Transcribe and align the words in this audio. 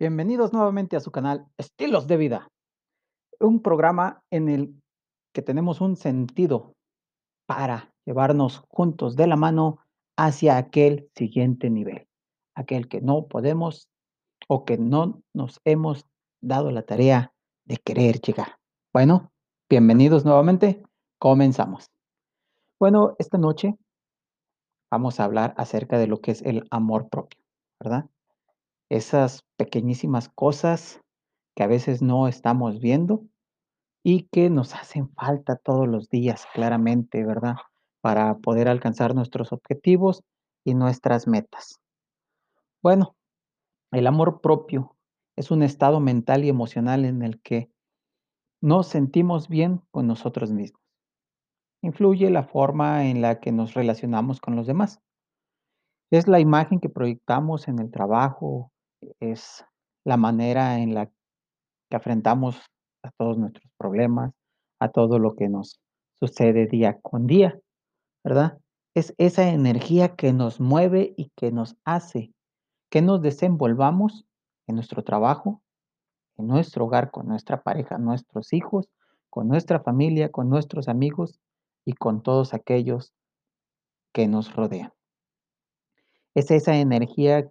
Bienvenidos 0.00 0.52
nuevamente 0.52 0.94
a 0.94 1.00
su 1.00 1.10
canal 1.10 1.48
Estilos 1.56 2.06
de 2.06 2.16
Vida, 2.16 2.52
un 3.40 3.62
programa 3.62 4.22
en 4.30 4.48
el 4.48 4.80
que 5.34 5.42
tenemos 5.42 5.80
un 5.80 5.96
sentido 5.96 6.76
para 7.46 7.92
llevarnos 8.04 8.62
juntos 8.68 9.16
de 9.16 9.26
la 9.26 9.34
mano 9.34 9.80
hacia 10.16 10.56
aquel 10.56 11.10
siguiente 11.16 11.68
nivel, 11.68 12.06
aquel 12.54 12.86
que 12.86 13.00
no 13.00 13.26
podemos 13.26 13.88
o 14.46 14.64
que 14.64 14.78
no 14.78 15.20
nos 15.34 15.60
hemos 15.64 16.06
dado 16.40 16.70
la 16.70 16.82
tarea 16.82 17.32
de 17.64 17.78
querer 17.78 18.20
llegar. 18.20 18.56
Bueno, 18.92 19.32
bienvenidos 19.68 20.24
nuevamente, 20.24 20.80
comenzamos. 21.18 21.90
Bueno, 22.78 23.16
esta 23.18 23.36
noche 23.36 23.76
vamos 24.92 25.18
a 25.18 25.24
hablar 25.24 25.54
acerca 25.56 25.98
de 25.98 26.06
lo 26.06 26.20
que 26.20 26.30
es 26.30 26.42
el 26.42 26.68
amor 26.70 27.08
propio, 27.08 27.40
¿verdad? 27.80 28.08
Esas 28.90 29.44
pequeñísimas 29.56 30.28
cosas 30.28 31.00
que 31.54 31.62
a 31.62 31.66
veces 31.66 32.02
no 32.02 32.28
estamos 32.28 32.80
viendo 32.80 33.24
y 34.04 34.28
que 34.32 34.48
nos 34.48 34.74
hacen 34.74 35.10
falta 35.10 35.56
todos 35.56 35.88
los 35.88 36.08
días, 36.08 36.46
claramente, 36.54 37.24
¿verdad? 37.24 37.56
Para 38.00 38.38
poder 38.38 38.68
alcanzar 38.68 39.14
nuestros 39.14 39.52
objetivos 39.52 40.22
y 40.64 40.74
nuestras 40.74 41.26
metas. 41.26 41.80
Bueno, 42.82 43.16
el 43.92 44.06
amor 44.06 44.40
propio 44.40 44.96
es 45.36 45.50
un 45.50 45.62
estado 45.62 46.00
mental 46.00 46.44
y 46.44 46.48
emocional 46.48 47.04
en 47.04 47.22
el 47.22 47.40
que 47.42 47.70
nos 48.60 48.88
sentimos 48.88 49.48
bien 49.48 49.82
con 49.90 50.06
nosotros 50.06 50.52
mismos. 50.52 50.82
Influye 51.82 52.30
la 52.30 52.42
forma 52.42 53.06
en 53.06 53.20
la 53.22 53.40
que 53.40 53.52
nos 53.52 53.74
relacionamos 53.74 54.40
con 54.40 54.56
los 54.56 54.66
demás. 54.66 55.00
Es 56.10 56.26
la 56.26 56.40
imagen 56.40 56.80
que 56.80 56.88
proyectamos 56.88 57.68
en 57.68 57.78
el 57.78 57.90
trabajo, 57.90 58.72
es 59.20 59.64
la 60.04 60.16
manera 60.16 60.78
en 60.78 60.94
la 60.94 61.06
que 61.90 61.96
afrontamos 61.96 62.60
a 63.02 63.10
todos 63.12 63.38
nuestros 63.38 63.70
problemas, 63.76 64.32
a 64.80 64.90
todo 64.90 65.18
lo 65.18 65.34
que 65.36 65.48
nos 65.48 65.80
sucede 66.18 66.66
día 66.66 66.98
con 67.00 67.26
día, 67.26 67.58
¿verdad? 68.24 68.58
Es 68.94 69.14
esa 69.18 69.48
energía 69.48 70.16
que 70.16 70.32
nos 70.32 70.60
mueve 70.60 71.14
y 71.16 71.30
que 71.36 71.52
nos 71.52 71.76
hace 71.84 72.32
que 72.90 73.02
nos 73.02 73.20
desenvolvamos 73.22 74.24
en 74.66 74.76
nuestro 74.76 75.02
trabajo, 75.04 75.62
en 76.36 76.46
nuestro 76.46 76.86
hogar, 76.86 77.10
con 77.10 77.26
nuestra 77.26 77.62
pareja, 77.62 77.98
nuestros 77.98 78.52
hijos, 78.52 78.88
con 79.30 79.48
nuestra 79.48 79.80
familia, 79.80 80.30
con 80.30 80.48
nuestros 80.48 80.88
amigos 80.88 81.38
y 81.84 81.92
con 81.92 82.22
todos 82.22 82.54
aquellos 82.54 83.12
que 84.12 84.26
nos 84.26 84.54
rodean. 84.54 84.92
Es 86.34 86.50
esa 86.50 86.76
energía 86.76 87.50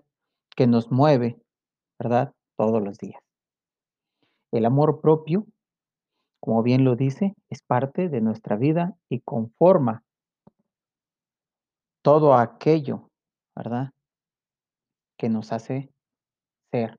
que 0.57 0.65
nos 0.65 0.91
mueve, 0.91 1.39
¿verdad? 1.99 2.33
Todos 2.57 2.83
los 2.83 2.97
días. 2.97 3.21
El 4.51 4.65
amor 4.65 5.01
propio, 5.01 5.45
como 6.41 6.63
bien 6.63 6.83
lo 6.83 6.95
dice, 6.95 7.35
es 7.49 7.61
parte 7.61 8.09
de 8.09 8.21
nuestra 8.21 8.55
vida 8.55 8.97
y 9.07 9.21
conforma 9.21 10.03
todo 12.03 12.33
aquello, 12.33 13.09
¿verdad? 13.55 13.91
Que 15.17 15.29
nos 15.29 15.51
hace 15.51 15.91
ser 16.71 16.97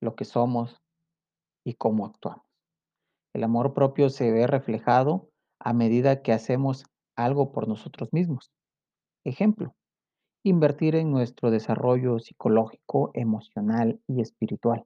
lo 0.00 0.16
que 0.16 0.24
somos 0.24 0.82
y 1.64 1.74
cómo 1.74 2.06
actuamos. 2.06 2.44
El 3.34 3.44
amor 3.44 3.72
propio 3.72 4.10
se 4.10 4.32
ve 4.32 4.48
reflejado 4.48 5.28
a 5.60 5.72
medida 5.72 6.22
que 6.22 6.32
hacemos 6.32 6.86
algo 7.16 7.52
por 7.52 7.68
nosotros 7.68 8.12
mismos. 8.12 8.50
Ejemplo, 9.24 9.74
invertir 10.44 10.94
en 10.94 11.10
nuestro 11.10 11.50
desarrollo 11.50 12.18
psicológico, 12.18 13.10
emocional 13.14 14.00
y 14.06 14.20
espiritual, 14.20 14.84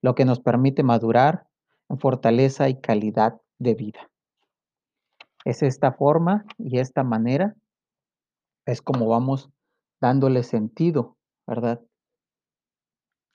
lo 0.00 0.14
que 0.14 0.24
nos 0.24 0.40
permite 0.40 0.82
madurar 0.84 1.46
en 1.88 1.98
fortaleza 1.98 2.68
y 2.68 2.80
calidad 2.80 3.40
de 3.58 3.74
vida. 3.74 4.10
Es 5.44 5.62
esta 5.62 5.92
forma 5.92 6.44
y 6.56 6.78
esta 6.78 7.02
manera 7.02 7.54
es 8.64 8.80
como 8.80 9.08
vamos 9.08 9.50
dándole 10.00 10.42
sentido, 10.42 11.16
¿verdad? 11.46 11.80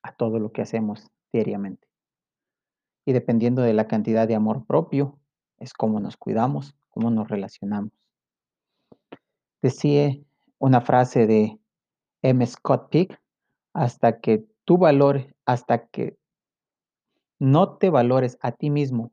A 0.03 0.13
todo 0.13 0.39
lo 0.39 0.51
que 0.51 0.61
hacemos 0.61 1.09
diariamente. 1.33 1.87
Y 3.05 3.13
dependiendo 3.13 3.61
de 3.61 3.73
la 3.73 3.87
cantidad 3.87 4.27
de 4.27 4.35
amor 4.35 4.65
propio, 4.65 5.19
es 5.57 5.73
cómo 5.73 5.99
nos 5.99 6.17
cuidamos, 6.17 6.75
cómo 6.89 7.11
nos 7.11 7.29
relacionamos. 7.29 7.91
Decía 9.61 10.17
una 10.61 10.79
frase 10.79 11.25
de 11.25 11.59
M. 12.21 12.45
Scott 12.45 12.91
Peck, 12.91 13.19
hasta 13.73 14.21
que 14.21 14.45
tu 14.63 14.77
valor, 14.77 15.35
hasta 15.45 15.87
que 15.87 16.19
no 17.39 17.77
te 17.77 17.89
valores 17.89 18.37
a 18.41 18.51
ti 18.51 18.69
mismo, 18.69 19.11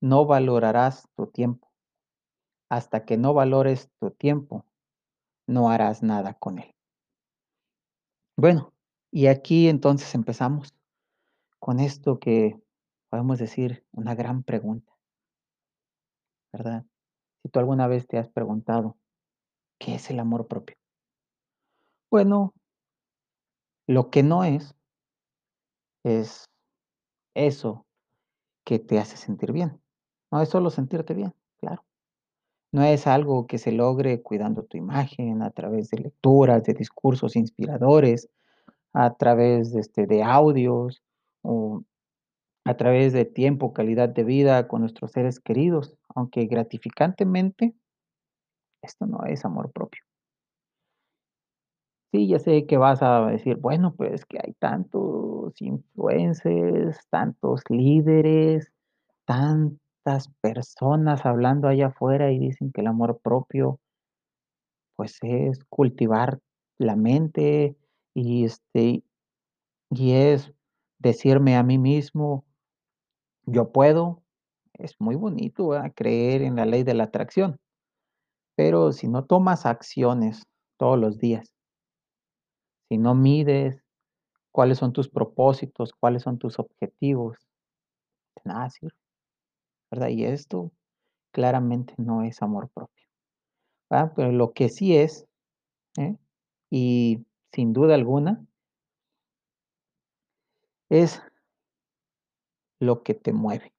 no 0.00 0.26
valorarás 0.26 1.08
tu 1.14 1.28
tiempo. 1.28 1.70
Hasta 2.68 3.04
que 3.04 3.16
no 3.16 3.34
valores 3.34 3.88
tu 4.00 4.10
tiempo, 4.10 4.66
no 5.46 5.70
harás 5.70 6.02
nada 6.02 6.34
con 6.34 6.58
él. 6.58 6.74
Bueno, 8.36 8.74
y 9.12 9.28
aquí 9.28 9.68
entonces 9.68 10.12
empezamos 10.16 10.74
con 11.60 11.78
esto 11.78 12.18
que 12.18 12.60
podemos 13.10 13.38
decir 13.38 13.84
una 13.92 14.16
gran 14.16 14.42
pregunta, 14.42 14.92
¿verdad? 16.52 16.84
Si 17.42 17.48
tú 17.48 17.60
alguna 17.60 17.86
vez 17.86 18.08
te 18.08 18.18
has 18.18 18.28
preguntado, 18.28 18.96
¿qué 19.78 19.94
es 19.94 20.10
el 20.10 20.18
amor 20.18 20.48
propio? 20.48 20.79
Bueno, 22.10 22.52
lo 23.86 24.08
que 24.10 24.22
no 24.22 24.42
es, 24.44 24.74
es 26.04 26.44
eso 27.34 27.86
que 28.66 28.78
te 28.78 28.98
hace 28.98 29.16
sentir 29.16 29.52
bien. 29.52 29.80
No 30.32 30.42
es 30.42 30.48
solo 30.50 30.70
sentirte 30.70 31.14
bien, 31.14 31.34
claro. 31.60 31.84
No 32.72 32.84
es 32.84 33.06
algo 33.06 33.46
que 33.46 33.58
se 33.58 33.72
logre 33.72 34.22
cuidando 34.22 34.64
tu 34.64 34.78
imagen 34.78 35.42
a 35.42 35.50
través 35.50 35.90
de 35.90 35.98
lecturas, 36.00 36.64
de 36.64 36.74
discursos 36.74 37.36
inspiradores, 37.36 38.28
a 38.94 39.14
través 39.16 39.72
de, 39.72 39.80
este, 39.80 40.06
de 40.06 40.22
audios 40.24 41.02
o 41.42 41.82
a 42.66 42.76
través 42.76 43.12
de 43.12 43.24
tiempo, 43.26 43.72
calidad 43.72 44.08
de 44.10 44.24
vida 44.24 44.68
con 44.68 44.82
nuestros 44.82 45.12
seres 45.12 45.40
queridos, 45.40 45.96
aunque 46.14 46.46
gratificantemente, 46.46 47.74
esto 48.82 49.06
no 49.06 49.24
es 49.24 49.44
amor 49.46 49.72
propio. 49.72 50.02
Sí, 52.12 52.26
ya 52.26 52.40
sé 52.40 52.66
que 52.66 52.76
vas 52.76 53.02
a 53.02 53.26
decir, 53.26 53.56
bueno, 53.56 53.94
pues 53.94 54.24
que 54.26 54.38
hay 54.44 54.52
tantos 54.54 55.52
influencers, 55.60 56.98
tantos 57.08 57.62
líderes, 57.68 58.72
tantas 59.26 60.28
personas 60.40 61.26
hablando 61.26 61.68
allá 61.68 61.88
afuera 61.88 62.32
y 62.32 62.38
dicen 62.40 62.72
que 62.72 62.80
el 62.82 62.88
amor 62.88 63.20
propio, 63.22 63.78
pues 64.96 65.18
es 65.22 65.64
cultivar 65.68 66.38
la 66.78 66.96
mente 66.96 67.76
y 68.14 68.44
este 68.44 69.02
y 69.90 70.12
es 70.12 70.52
decirme 70.98 71.56
a 71.56 71.62
mí 71.62 71.78
mismo, 71.78 72.44
yo 73.46 73.72
puedo. 73.72 74.22
Es 74.74 74.96
muy 75.00 75.16
bonito. 75.16 75.70
Creer 75.94 76.42
en 76.42 76.56
la 76.56 76.66
ley 76.66 76.84
de 76.84 76.94
la 76.94 77.04
atracción. 77.04 77.58
Pero 78.56 78.92
si 78.92 79.08
no 79.08 79.24
tomas 79.24 79.66
acciones 79.66 80.46
todos 80.78 80.98
los 80.98 81.18
días 81.18 81.52
si 82.90 82.98
no 82.98 83.14
mides 83.14 83.82
cuáles 84.52 84.78
son 84.78 84.92
tus 84.92 85.08
propósitos, 85.08 85.94
cuáles 85.94 86.22
son 86.24 86.38
tus 86.38 86.58
objetivos, 86.58 87.38
de 88.44 88.90
¿verdad? 89.90 90.08
Y 90.08 90.24
esto 90.24 90.72
claramente 91.32 91.94
no 91.98 92.22
es 92.22 92.42
amor 92.42 92.70
propio. 92.70 93.06
Pero 94.16 94.32
lo 94.32 94.52
que 94.52 94.68
sí 94.68 94.96
es, 94.96 95.26
¿eh? 95.98 96.16
y 96.70 97.24
sin 97.52 97.72
duda 97.72 97.94
alguna, 97.96 98.44
es 100.90 101.22
lo 102.80 103.02
que 103.02 103.14
te 103.14 103.32
mueve. 103.32 103.72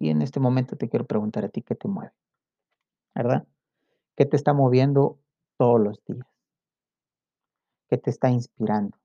Y 0.00 0.08
en 0.08 0.20
este 0.22 0.40
momento 0.40 0.74
te 0.76 0.88
quiero 0.88 1.06
preguntar 1.06 1.44
a 1.44 1.48
ti 1.48 1.62
qué 1.62 1.76
te 1.76 1.86
mueve, 1.86 2.12
¿verdad? 3.14 3.46
¿Qué 4.16 4.26
te 4.26 4.36
está 4.36 4.54
moviendo 4.54 5.18
todos 5.58 5.80
los 5.80 6.04
días? 6.06 6.26
¿Qué 7.90 7.98
te 7.98 8.10
está 8.10 8.30
inspirando? 8.30 8.96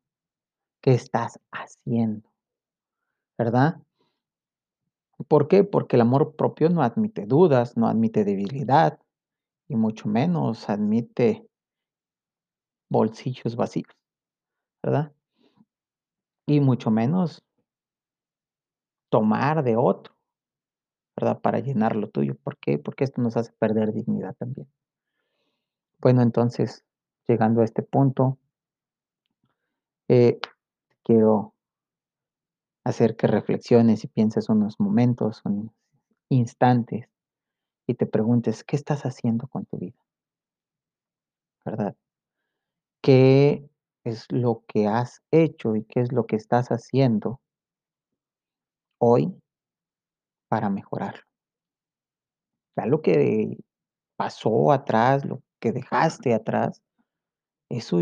¿Qué 0.80 0.94
estás 0.94 1.40
haciendo? 1.52 2.30
¿Verdad? 3.36 3.82
¿Por 5.28 5.48
qué? 5.48 5.64
Porque 5.64 5.96
el 5.96 6.04
amor 6.04 6.36
propio 6.36 6.70
no 6.70 6.84
admite 6.84 7.26
dudas, 7.26 7.76
no 7.78 7.88
admite 7.88 8.24
debilidad 8.24 9.00
y 9.68 9.76
mucho 9.76 10.08
menos 10.08 10.70
admite 10.70 11.50
bolsillos 12.88 13.56
vacíos, 13.56 13.92
¿verdad? 14.84 15.12
Y 16.46 16.60
mucho 16.60 16.92
menos 16.92 17.44
tomar 19.10 19.64
de 19.64 19.78
otro, 19.78 20.14
¿verdad? 21.16 21.42
Para 21.42 21.60
llenar 21.60 21.96
lo 21.96 22.08
tuyo. 22.08 22.36
¿Por 22.36 22.58
qué? 22.60 22.78
Porque 22.78 23.04
esto 23.04 23.20
nos 23.20 23.36
hace 23.36 23.52
perder 23.54 23.94
dignidad 23.94 24.36
también. 24.36 24.72
Bueno, 26.00 26.22
entonces, 26.22 26.86
llegando 27.28 27.62
a 27.62 27.66
este 27.66 27.82
punto, 27.82 28.38
eh, 30.08 30.40
quiero 31.04 31.54
hacer 32.86 33.16
que 33.16 33.28
reflexiones 33.28 34.04
y 34.04 34.08
pienses 34.08 34.48
unos 34.50 34.80
momentos, 34.80 35.42
unos 35.44 35.72
instantes 36.30 37.10
y 37.88 37.96
te 37.96 38.06
preguntes, 38.06 38.64
¿qué 38.64 38.76
estás 38.76 39.04
haciendo 39.04 39.48
con 39.48 39.66
tu 39.66 39.78
vida? 39.78 39.98
¿Verdad? 41.66 41.96
¿Qué 43.02 43.68
es 44.04 44.32
lo 44.32 44.64
que 44.68 44.88
has 44.88 45.22
hecho 45.32 45.76
y 45.76 45.84
qué 45.84 46.02
es 46.02 46.12
lo 46.12 46.26
que 46.26 46.36
estás 46.36 46.70
haciendo 46.70 47.42
hoy 49.00 49.36
para 50.48 50.70
mejorar? 50.70 51.26
Ya 52.78 52.86
lo 52.86 53.02
que 53.02 53.58
pasó 54.16 54.72
atrás, 54.72 55.26
lo 55.26 55.42
que 55.60 55.72
dejaste 55.72 56.34
atrás, 56.34 56.82
eso 57.70 58.02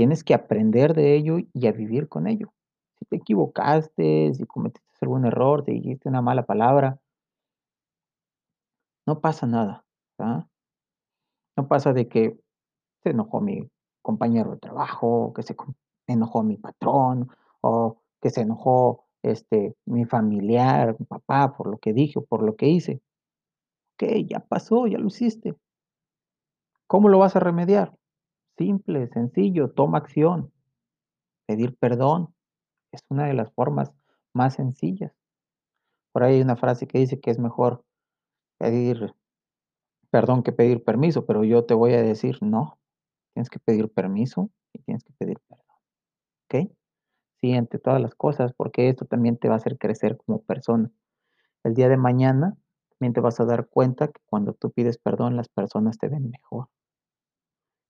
tienes 0.00 0.24
que 0.24 0.32
aprender 0.32 0.94
de 0.94 1.14
ello 1.14 1.36
y 1.52 1.66
a 1.66 1.72
vivir 1.72 2.08
con 2.08 2.26
ello. 2.26 2.54
Si 2.98 3.04
te 3.04 3.16
equivocaste, 3.16 4.32
si 4.32 4.46
cometiste 4.46 4.88
algún 5.02 5.26
error, 5.26 5.62
te 5.62 5.72
dijiste 5.72 6.08
una 6.08 6.22
mala 6.22 6.46
palabra 6.46 6.98
no 9.06 9.20
pasa 9.20 9.46
nada, 9.46 9.84
¿verdad? 10.16 10.46
No 11.58 11.68
pasa 11.68 11.92
de 11.92 12.08
que 12.08 12.38
se 13.02 13.10
enojó 13.10 13.40
mi 13.42 13.70
compañero 14.02 14.52
de 14.52 14.58
trabajo, 14.58 15.34
que 15.34 15.42
se 15.42 15.54
enojó 16.06 16.42
mi 16.42 16.56
patrón, 16.56 17.28
o 17.60 17.98
que 18.22 18.30
se 18.30 18.42
enojó, 18.42 19.04
este, 19.22 19.76
mi 19.84 20.06
familiar, 20.06 20.96
mi 20.98 21.04
papá, 21.04 21.54
por 21.56 21.68
lo 21.68 21.78
que 21.78 21.92
dije 21.92 22.20
o 22.20 22.24
por 22.24 22.42
lo 22.42 22.56
que 22.56 22.68
hice. 22.68 23.02
Okey, 23.96 24.26
ya 24.26 24.40
pasó, 24.40 24.86
ya 24.86 24.98
lo 24.98 25.08
hiciste. 25.08 25.56
¿Cómo 26.86 27.08
lo 27.08 27.18
vas 27.18 27.36
a 27.36 27.40
remediar? 27.40 27.99
Simple, 28.60 29.08
sencillo, 29.08 29.70
toma 29.70 29.96
acción. 29.96 30.52
Pedir 31.46 31.76
perdón 31.76 32.34
es 32.92 33.02
una 33.10 33.26
de 33.26 33.34
las 33.34 33.52
formas 33.52 33.92
más 34.34 34.54
sencillas. 34.54 35.12
Por 36.14 36.24
ahí 36.24 36.36
hay 36.36 36.42
una 36.42 36.56
frase 36.56 36.86
que 36.86 36.98
dice 36.98 37.20
que 37.20 37.30
es 37.30 37.38
mejor 37.38 37.84
pedir 38.58 39.14
perdón 40.10 40.42
que 40.42 40.52
pedir 40.52 40.84
permiso, 40.84 41.26
pero 41.26 41.44
yo 41.44 41.64
te 41.64 41.74
voy 41.74 41.94
a 41.94 42.02
decir, 42.02 42.38
no, 42.42 42.78
tienes 43.34 43.50
que 43.50 43.60
pedir 43.60 43.90
permiso 43.92 44.50
y 44.72 44.80
tienes 44.82 45.04
que 45.04 45.12
pedir 45.18 45.38
perdón, 45.48 45.66
¿okey? 46.46 46.72
Sí, 47.40 47.54
ante 47.54 47.78
todas 47.78 48.00
las 48.02 48.14
cosas, 48.14 48.52
porque 48.54 48.88
esto 48.90 49.06
también 49.06 49.38
te 49.38 49.48
va 49.48 49.54
a 49.54 49.58
hacer 49.58 49.78
crecer 49.78 50.18
como 50.18 50.42
persona. 50.42 50.90
El 51.64 51.74
día 51.74 51.88
de 51.88 51.96
mañana 51.98 52.56
también 52.98 53.14
te 53.14 53.20
vas 53.20 53.40
a 53.40 53.46
dar 53.46 53.68
cuenta 53.68 54.08
que 54.08 54.20
cuando 54.26 54.54
tú 54.54 54.72
pides 54.72 54.98
perdón, 54.98 55.36
las 55.36 55.48
personas 55.48 55.98
te 55.98 56.08
ven 56.08 56.30
mejor. 56.30 56.68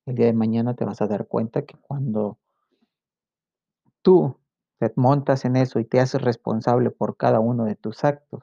El 0.05 0.15
día 0.15 0.27
de 0.27 0.35
mañana 0.35 0.75
te 0.75 0.85
vas 0.85 1.01
a 1.01 1.07
dar 1.07 1.27
cuenta 1.27 1.63
que 1.65 1.79
cuando 1.79 2.39
tú 4.03 4.37
te 4.79 4.93
montas 4.97 5.47
en 5.47 5.57
eso 5.57 5.79
y 5.81 5.87
te 5.87 6.01
haces 6.01 6.21
responsable 6.21 6.91
por 6.91 7.17
cada 7.17 7.41
uno 7.41 7.65
de 7.65 7.77
tus 7.77 8.05
actos, 8.05 8.43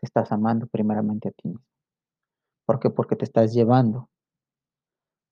te 0.00 0.06
estás 0.06 0.32
amando 0.32 0.66
primeramente 0.66 1.28
a 1.28 1.32
ti 1.32 1.48
mismo. 1.48 1.64
¿Por 2.66 2.80
qué? 2.80 2.90
Porque 2.90 3.16
te 3.16 3.24
estás 3.24 3.52
llevando 3.52 4.08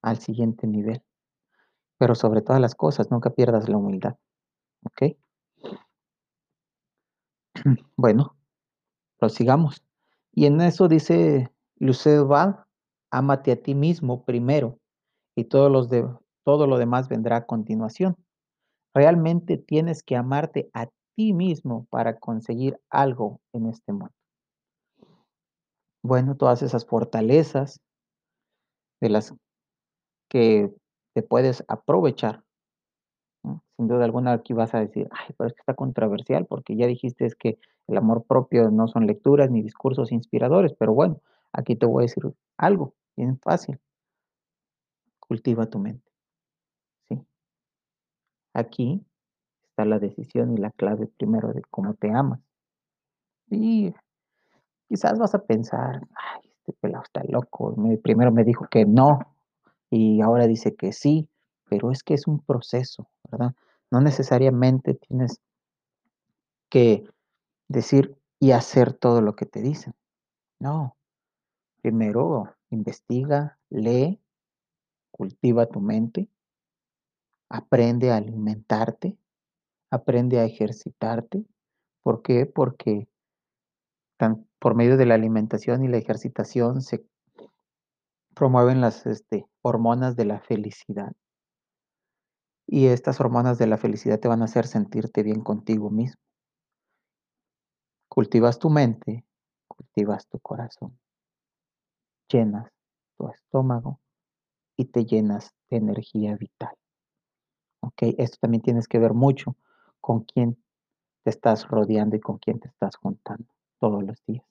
al 0.03 0.19
siguiente 0.19 0.67
nivel. 0.67 1.03
Pero 1.99 2.15
sobre 2.15 2.43
todas 2.43 2.61
las 2.61 2.75
cosas, 2.75 3.11
nunca 3.11 3.31
pierdas 3.31 3.69
la 3.69 3.79
humildad, 3.79 4.17
¿okey? 4.85 5.19
Bueno, 7.97 8.37
prosigamos. 9.19 9.85
Y 10.33 10.47
en 10.47 10.63
eso 10.63 10.89
dice 10.89 11.53
Lucille 11.79 12.21
Ball, 12.23 12.57
ámate 13.13 13.53
a 13.53 13.63
ti 13.63 13.77
mismo 13.77 14.25
primero 14.27 14.80
y 15.37 15.45
todo 15.45 15.69
lo 16.67 16.79
demás 16.79 17.09
vendrá 17.09 17.37
a 17.39 17.47
continuación. 17.47 18.17
Realmente 18.95 19.59
tienes 19.59 20.03
que 20.03 20.17
amarte 20.17 20.71
a 20.75 20.89
ti 21.17 21.33
mismo 21.35 21.87
para 21.91 22.19
conseguir 22.19 22.79
algo 22.91 23.41
en 23.53 23.67
este 23.69 23.93
mundo. 23.93 24.13
Bueno, 26.03 26.37
todas 26.37 26.63
esas 26.63 26.85
fortalezas 26.87 27.81
de 29.01 29.09
las 29.11 29.35
que 30.31 30.71
te 31.15 31.23
puedes 31.23 31.65
aprovechar. 31.69 32.45
Sin 33.77 33.89
duda 33.89 34.05
alguna 34.05 34.33
aquí 34.33 34.53
vas 34.53 34.75
a 34.75 34.81
decir: 34.81 35.09
"Ay, 35.11 35.35
pero 35.37 35.49
es 35.49 35.55
que 35.55 35.61
está 35.61 35.75
controversial", 35.75 36.47
porque 36.47 36.77
ya 36.77 36.87
dijiste 36.87 37.27
es 37.27 37.35
que 37.35 37.59
el 37.89 37.97
amor 37.97 38.25
propio 38.27 38.71
no 38.71 38.89
son 38.89 39.07
lecturas 39.07 39.51
ni 39.51 39.63
discursos 39.63 40.13
inspiradores, 40.13 40.75
pero 40.79 40.95
bueno, 40.95 41.21
aquí 41.53 41.77
te 41.77 41.87
voy 41.87 42.03
a 42.03 42.07
decir 42.07 42.25
algo 42.59 42.95
bien 43.17 43.39
fácil. 43.41 43.79
Cultiva 45.31 45.65
tu 45.71 45.79
mente. 45.79 46.11
Sí. 47.09 47.21
Aquí 48.55 49.07
está 49.65 49.85
la 49.85 49.99
decisión 50.01 50.53
y 50.55 50.59
la 50.59 50.73
clave 50.73 51.09
primero 51.09 51.53
de 51.53 51.63
cómo 51.71 51.95
te 51.95 52.11
amas. 52.13 52.41
Y 53.49 53.93
quizás 54.89 55.19
vas 55.19 55.35
a 55.35 55.45
pensar: 55.47 56.03
"Ay, 56.17 56.51
este 56.59 56.75
pelado 56.81 57.05
está 57.05 57.23
loco, 57.29 57.75
me 57.77 57.99
primero 57.99 58.33
me 58.33 58.45
dijo 58.45 58.67
que 58.71 58.87
no, 58.87 59.21
y 59.91 60.21
ahora 60.23 60.47
dice 60.49 60.77
que 60.77 60.93
sí", 60.93 61.29
pero 61.71 61.91
es 61.93 62.03
que 62.05 62.15
es 62.15 62.27
un 62.29 62.41
proceso, 62.41 63.09
¿verdad? 63.31 63.55
No 63.91 64.01
necesariamente 64.03 64.95
tienes 64.95 65.39
que 66.73 67.05
decir 67.69 68.17
y 68.41 68.53
hacer 68.53 68.93
todo 68.95 69.23
lo 69.23 69.37
que 69.37 69.47
te 69.47 69.63
dicen. 69.63 69.95
No, 70.61 70.97
primero 71.83 72.55
investiga, 72.71 73.59
lee, 73.71 74.21
cultiva 75.21 75.67
tu 75.67 75.83
mente, 75.83 76.31
aprende 77.51 78.11
a 78.11 78.17
alimentarte, 78.17 79.19
aprende 79.91 80.39
a 80.39 80.47
ejercitarte. 80.47 81.45
¿Por 82.03 82.23
qué? 82.23 82.47
Porque 82.47 83.07
tan 84.17 84.49
por 84.59 84.75
medio 84.75 84.97
de 84.97 85.05
la 85.05 85.17
alimentación 85.17 85.85
y 85.85 85.89
la 85.89 85.99
ejercitación 85.99 86.81
se 86.81 87.05
promueven 88.35 88.81
las, 88.81 89.05
este, 89.05 89.45
hormonas 89.61 90.17
de 90.17 90.25
la 90.25 90.41
felicidad. 90.41 91.13
Y 92.67 92.87
estas 92.87 93.21
hormonas 93.21 93.59
de 93.59 93.67
la 93.67 93.77
felicidad 93.77 94.21
te 94.21 94.29
van 94.29 94.41
a 94.41 94.47
hacer 94.47 94.67
sentirte 94.67 95.23
bien 95.23 95.43
contigo 95.43 95.91
mismo. 95.91 96.23
Cultivas 98.09 98.59
tu 98.59 98.71
mente, 98.71 99.27
cultivas 99.69 100.27
tu 100.29 100.41
corazón. 100.41 100.99
Llenas 102.31 102.73
tu 103.19 103.29
estómago 103.29 104.00
y 104.81 104.87
te 104.87 105.05
llenas 105.05 105.55
de 105.69 105.77
energía 105.77 106.37
vital. 106.37 106.75
Okey, 107.83 108.15
esto 108.17 108.39
también 108.41 108.63
tienes 108.63 108.89
que 108.89 108.99
ver 108.99 109.13
mucho 109.13 109.55
con 110.01 110.25
quién 110.25 110.57
te 111.23 111.29
estás 111.29 111.69
rodeando 111.69 112.17
y 112.17 112.21
con 112.21 112.39
quién 112.39 112.61
te 112.61 112.69
estás 112.69 112.97
juntando 112.97 113.45
todos 113.79 114.03
los 114.03 114.25
días, 114.25 114.47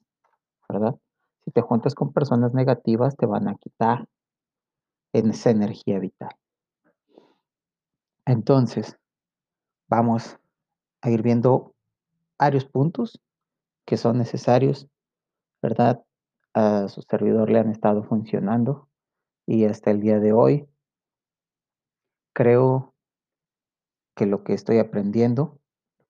¿verdad? 0.68 0.94
Si 1.44 1.50
te 1.50 1.62
juntas 1.62 1.96
con 1.96 2.12
personas 2.12 2.54
negativas, 2.54 3.16
te 3.16 3.26
van 3.26 3.48
a 3.48 3.56
quitar 3.56 4.06
en 5.12 5.30
esa 5.30 5.50
energía 5.50 5.98
vital. 5.98 6.30
Entonces, 8.24 8.96
vamos 9.88 10.38
a 11.00 11.10
ir 11.10 11.22
viendo 11.22 11.74
varios 12.38 12.66
puntos 12.66 13.20
que 13.84 13.96
son 13.96 14.18
necesarios, 14.18 14.86
¿verdad? 15.60 16.04
A 16.54 16.86
su 16.86 17.02
servidor 17.02 17.50
le 17.50 17.58
han 17.58 17.70
estado 17.70 18.04
funcionando 18.04 18.89
y 19.50 19.64
hasta 19.64 19.90
el 19.90 20.00
día 20.00 20.20
de 20.20 20.32
hoy 20.32 20.68
creo 22.32 22.94
que 24.14 24.24
lo 24.24 24.44
que 24.44 24.52
estoy 24.54 24.78
aprendiendo, 24.78 25.58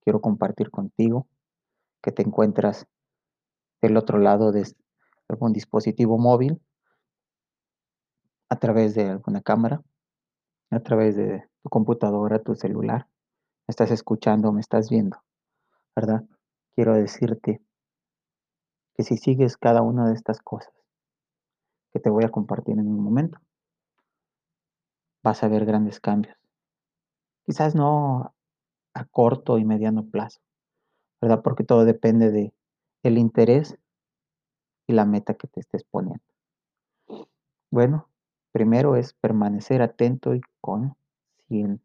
quiero 0.04 0.20
compartir 0.20 0.70
contigo, 0.70 1.26
que 2.02 2.12
te 2.12 2.20
encuentras 2.20 2.86
del 3.80 3.96
otro 3.96 4.18
lado 4.18 4.52
de 4.52 4.70
algún 5.28 5.54
dispositivo 5.54 6.18
móvil 6.18 6.60
a 8.50 8.56
través 8.56 8.94
de 8.94 9.08
alguna 9.08 9.40
cámara, 9.40 9.82
a 10.68 10.80
través 10.80 11.16
de 11.16 11.48
tu 11.62 11.70
computadora, 11.70 12.42
tu 12.42 12.54
celular, 12.54 13.08
me 13.66 13.72
estás 13.72 13.90
escuchando, 13.90 14.52
me 14.52 14.60
estás 14.60 14.90
viendo, 14.90 15.16
¿verdad? 15.96 16.26
Quiero 16.74 16.92
decirte 16.92 17.62
que 18.94 19.02
si 19.02 19.16
sigues 19.16 19.56
cada 19.56 19.80
una 19.80 20.08
de 20.08 20.14
estas 20.14 20.42
cosas 20.42 20.79
que 21.92 22.00
te 22.00 22.10
voy 22.10 22.24
a 22.24 22.30
compartir 22.30 22.78
en 22.78 22.88
un 22.88 23.02
momento, 23.02 23.38
vas 25.22 25.42
a 25.42 25.48
ver 25.48 25.64
grandes 25.64 26.00
cambios. 26.00 26.36
Quizás 27.44 27.74
no 27.74 28.34
a 28.94 29.04
corto 29.04 29.58
y 29.58 29.64
mediano 29.64 30.04
plazo, 30.04 30.40
¿verdad? 31.20 31.42
Porque 31.42 31.64
todo 31.64 31.84
depende 31.84 32.30
de 32.30 32.52
el 33.02 33.18
interés 33.18 33.78
y 34.86 34.92
la 34.92 35.04
meta 35.04 35.34
que 35.34 35.48
te 35.48 35.60
estés 35.60 35.84
poniendo. 35.84 36.24
Bueno, 37.70 38.08
primero 38.52 38.96
es 38.96 39.14
permanecer 39.14 39.82
atento 39.82 40.34
y 40.34 40.40
consciente. 40.60 41.84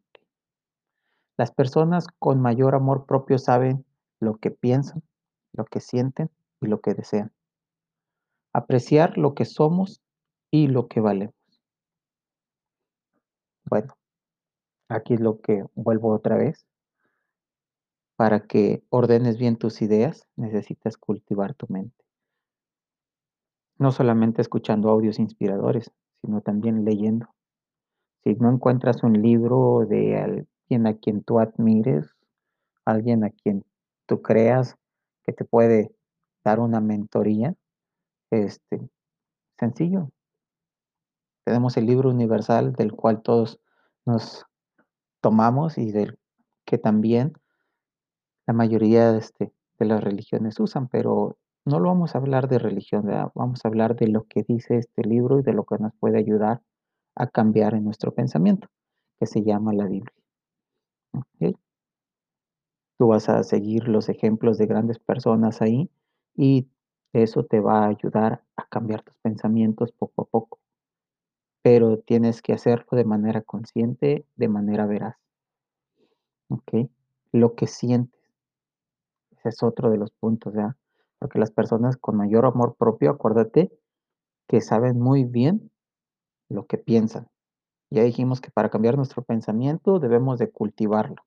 Las 1.36 1.52
personas 1.52 2.06
con 2.18 2.40
mayor 2.40 2.74
amor 2.74 3.06
propio 3.06 3.38
saben 3.38 3.84
lo 4.20 4.38
que 4.38 4.50
piensan, 4.50 5.02
lo 5.52 5.64
que 5.64 5.80
sienten 5.80 6.30
y 6.60 6.66
lo 6.66 6.80
que 6.80 6.94
desean. 6.94 7.30
Apreciar 8.56 9.18
lo 9.18 9.34
que 9.34 9.44
somos 9.44 10.00
y 10.50 10.68
lo 10.68 10.88
que 10.88 11.00
valemos. 11.00 11.34
Bueno, 13.66 13.92
aquí 14.88 15.12
es 15.12 15.20
lo 15.20 15.42
que 15.42 15.62
vuelvo 15.74 16.14
otra 16.14 16.38
vez. 16.38 16.64
Para 18.16 18.46
que 18.46 18.82
ordenes 18.88 19.36
bien 19.36 19.58
tus 19.58 19.82
ideas, 19.82 20.26
necesitas 20.36 20.96
cultivar 20.96 21.52
tu 21.52 21.66
mente. 21.68 22.02
No 23.76 23.92
solamente 23.92 24.40
escuchando 24.40 24.88
audios 24.88 25.18
inspiradores, 25.18 25.92
sino 26.22 26.40
también 26.40 26.86
leyendo. 26.86 27.26
Si 28.24 28.36
no 28.36 28.50
encuentras 28.50 29.02
un 29.02 29.20
libro 29.20 29.84
de 29.86 30.16
alguien 30.16 30.86
a 30.86 30.96
quien 30.96 31.22
tú 31.22 31.40
admires, 31.40 32.16
alguien 32.86 33.22
a 33.22 33.28
quien 33.28 33.66
tú 34.06 34.22
creas 34.22 34.78
que 35.26 35.34
te 35.34 35.44
puede 35.44 35.94
dar 36.42 36.58
una 36.58 36.80
mentoría, 36.80 37.54
este, 38.30 38.88
sencillo. 39.58 40.10
Tenemos 41.44 41.76
el 41.76 41.86
libro 41.86 42.10
universal 42.10 42.72
del 42.72 42.92
cual 42.92 43.22
todos 43.22 43.60
nos 44.04 44.44
tomamos 45.20 45.78
y 45.78 45.92
del 45.92 46.18
que 46.64 46.78
también 46.78 47.32
la 48.46 48.54
mayoría 48.54 49.16
este, 49.16 49.52
de 49.78 49.86
las 49.86 50.02
religiones 50.02 50.58
usan, 50.60 50.88
pero 50.88 51.38
no 51.64 51.80
lo 51.80 51.88
vamos 51.88 52.14
a 52.14 52.18
hablar 52.18 52.48
de 52.48 52.58
religión, 52.58 53.06
vamos 53.34 53.64
a 53.64 53.68
hablar 53.68 53.96
de 53.96 54.08
lo 54.08 54.24
que 54.24 54.44
dice 54.44 54.78
este 54.78 55.02
libro 55.02 55.40
y 55.40 55.42
de 55.42 55.52
lo 55.52 55.64
que 55.64 55.78
nos 55.78 55.92
puede 55.94 56.18
ayudar 56.18 56.62
a 57.16 57.26
cambiar 57.26 57.74
en 57.74 57.84
nuestro 57.84 58.14
pensamiento, 58.14 58.68
que 59.18 59.26
se 59.26 59.42
llama 59.42 59.72
la 59.72 59.86
Biblia. 59.86 60.12
Tú 62.98 63.08
vas 63.08 63.28
a 63.28 63.42
seguir 63.42 63.88
los 63.88 64.08
ejemplos 64.08 64.58
de 64.58 64.66
grandes 64.66 64.98
personas 64.98 65.60
ahí 65.60 65.90
y 66.34 66.68
eso 67.22 67.44
te 67.44 67.60
va 67.60 67.84
a 67.84 67.88
ayudar 67.88 68.42
a 68.56 68.66
cambiar 68.66 69.02
tus 69.02 69.16
pensamientos 69.18 69.92
poco 69.92 70.22
a 70.22 70.24
poco. 70.26 70.58
Pero 71.62 71.98
tienes 71.98 72.42
que 72.42 72.52
hacerlo 72.52 72.86
de 72.92 73.04
manera 73.04 73.42
consciente, 73.42 74.26
de 74.36 74.48
manera 74.48 74.86
veraz. 74.86 75.16
¿Ok? 76.48 76.88
Lo 77.32 77.54
que 77.54 77.66
sientes. 77.66 78.20
Ese 79.32 79.48
es 79.48 79.62
otro 79.62 79.90
de 79.90 79.98
los 79.98 80.10
puntos, 80.12 80.54
¿ya? 80.54 80.76
Porque 81.18 81.38
las 81.38 81.50
personas 81.50 81.96
con 81.96 82.16
mayor 82.16 82.44
amor 82.46 82.76
propio, 82.76 83.10
acuérdate, 83.10 83.72
que 84.46 84.60
saben 84.60 85.00
muy 85.00 85.24
bien 85.24 85.70
lo 86.48 86.66
que 86.66 86.78
piensan. 86.78 87.28
Ya 87.90 88.02
dijimos 88.02 88.40
que 88.40 88.50
para 88.50 88.70
cambiar 88.70 88.96
nuestro 88.96 89.22
pensamiento 89.22 89.98
debemos 89.98 90.38
de 90.38 90.50
cultivarlo. 90.50 91.24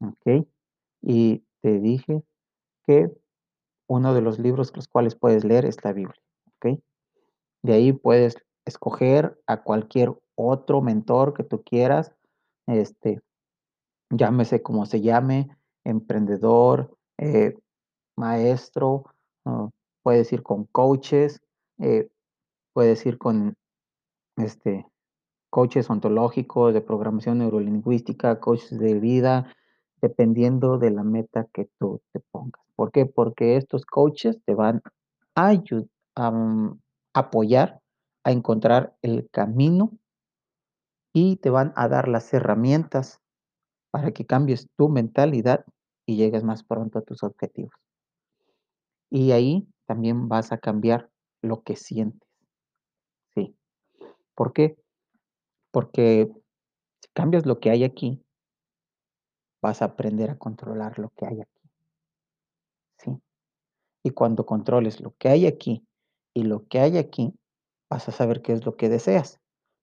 ¿Ok? 0.00 0.46
Y 1.02 1.44
te 1.60 1.78
dije 1.80 2.22
que 2.86 3.10
uno 3.88 4.14
de 4.14 4.20
los 4.20 4.38
libros 4.38 4.72
los 4.74 4.88
cuales 4.88 5.14
puedes 5.14 5.44
leer 5.44 5.64
es 5.64 5.82
la 5.84 5.92
Biblia. 5.92 6.20
De 7.62 7.72
ahí 7.72 7.92
puedes 7.92 8.36
escoger 8.64 9.40
a 9.46 9.62
cualquier 9.62 10.14
otro 10.36 10.82
mentor 10.82 11.34
que 11.34 11.42
tú 11.42 11.64
quieras, 11.64 12.12
este, 12.66 13.20
llámese 14.10 14.62
como 14.62 14.86
se 14.86 15.00
llame, 15.00 15.48
emprendedor, 15.84 16.96
eh, 17.18 17.54
maestro, 18.16 19.04
puedes 20.02 20.32
ir 20.32 20.42
con 20.42 20.64
coaches, 20.66 21.40
eh, 21.78 22.08
puedes 22.72 23.04
ir 23.06 23.18
con 23.18 23.56
este, 24.36 24.86
coaches 25.50 25.88
ontológicos, 25.90 26.74
de 26.74 26.82
programación 26.82 27.38
neurolingüística, 27.38 28.38
coaches 28.38 28.78
de 28.78 28.94
vida, 29.00 29.52
dependiendo 30.00 30.78
de 30.78 30.90
la 30.90 31.02
meta 31.02 31.46
que 31.52 31.68
tú 31.78 32.00
te 32.12 32.20
pongas. 32.30 32.62
¿Por 32.74 32.92
qué? 32.92 33.06
Porque 33.06 33.56
estos 33.56 33.86
coaches 33.86 34.40
te 34.44 34.54
van 34.54 34.82
a, 35.34 35.52
a 36.14 36.32
apoyar 37.14 37.80
a 38.26 38.32
encontrar 38.32 38.96
el 39.02 39.30
camino 39.30 39.92
y 41.12 41.36
te 41.36 41.48
van 41.48 41.72
a 41.76 41.86
dar 41.86 42.08
las 42.08 42.34
herramientas 42.34 43.22
para 43.92 44.10
que 44.10 44.26
cambies 44.26 44.68
tu 44.76 44.88
mentalidad 44.88 45.64
y 46.06 46.16
llegues 46.16 46.42
más 46.42 46.64
pronto 46.64 46.98
a 46.98 47.02
tus 47.02 47.22
objetivos. 47.22 47.72
Y 49.10 49.30
ahí 49.30 49.68
también 49.86 50.28
vas 50.28 50.50
a 50.50 50.58
cambiar 50.58 51.08
lo 51.40 51.62
que 51.62 51.76
sientes. 51.76 52.28
Sí. 53.36 53.56
¿Por 54.34 54.52
qué? 54.52 54.76
Porque 55.70 56.28
si 57.00 57.08
cambias 57.12 57.46
lo 57.46 57.60
que 57.60 57.70
hay 57.70 57.84
aquí, 57.84 58.25
vas 59.66 59.82
a 59.82 59.86
aprender 59.86 60.30
a 60.30 60.38
controlar 60.38 60.96
lo 60.96 61.10
que 61.10 61.26
hay 61.26 61.40
aquí. 61.40 61.60
Sí. 62.98 63.20
Y 64.04 64.10
cuando 64.10 64.46
controles 64.46 65.00
lo 65.00 65.16
que 65.18 65.28
hay 65.28 65.44
aquí 65.44 65.84
y 66.32 66.44
lo 66.44 66.68
que 66.68 66.78
hay 66.78 66.98
aquí, 66.98 67.34
vas 67.90 68.08
a 68.08 68.12
saber 68.12 68.42
qué 68.42 68.52
es 68.52 68.64
lo 68.64 68.76
que 68.76 68.88
deseas. 68.88 69.40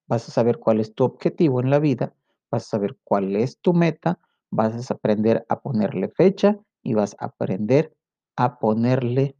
Vas 0.07 0.29
a 0.29 0.31
saber 0.31 0.59
cuál 0.59 0.79
es 0.79 0.95
tu 0.95 1.03
objetivo 1.03 1.59
en 1.59 1.69
la 1.69 1.79
vida, 1.79 2.13
vas 2.49 2.63
a 2.63 2.69
saber 2.69 2.97
cuál 3.03 3.35
es 3.35 3.59
tu 3.59 3.73
meta, 3.73 4.19
vas 4.51 4.89
a 4.89 4.93
aprender 4.93 5.45
a 5.49 5.59
ponerle 5.59 6.07
fecha 6.07 6.57
y 6.81 6.93
vas 6.93 7.17
a 7.19 7.25
aprender 7.25 7.93
a 8.37 8.59
ponerle 8.59 9.35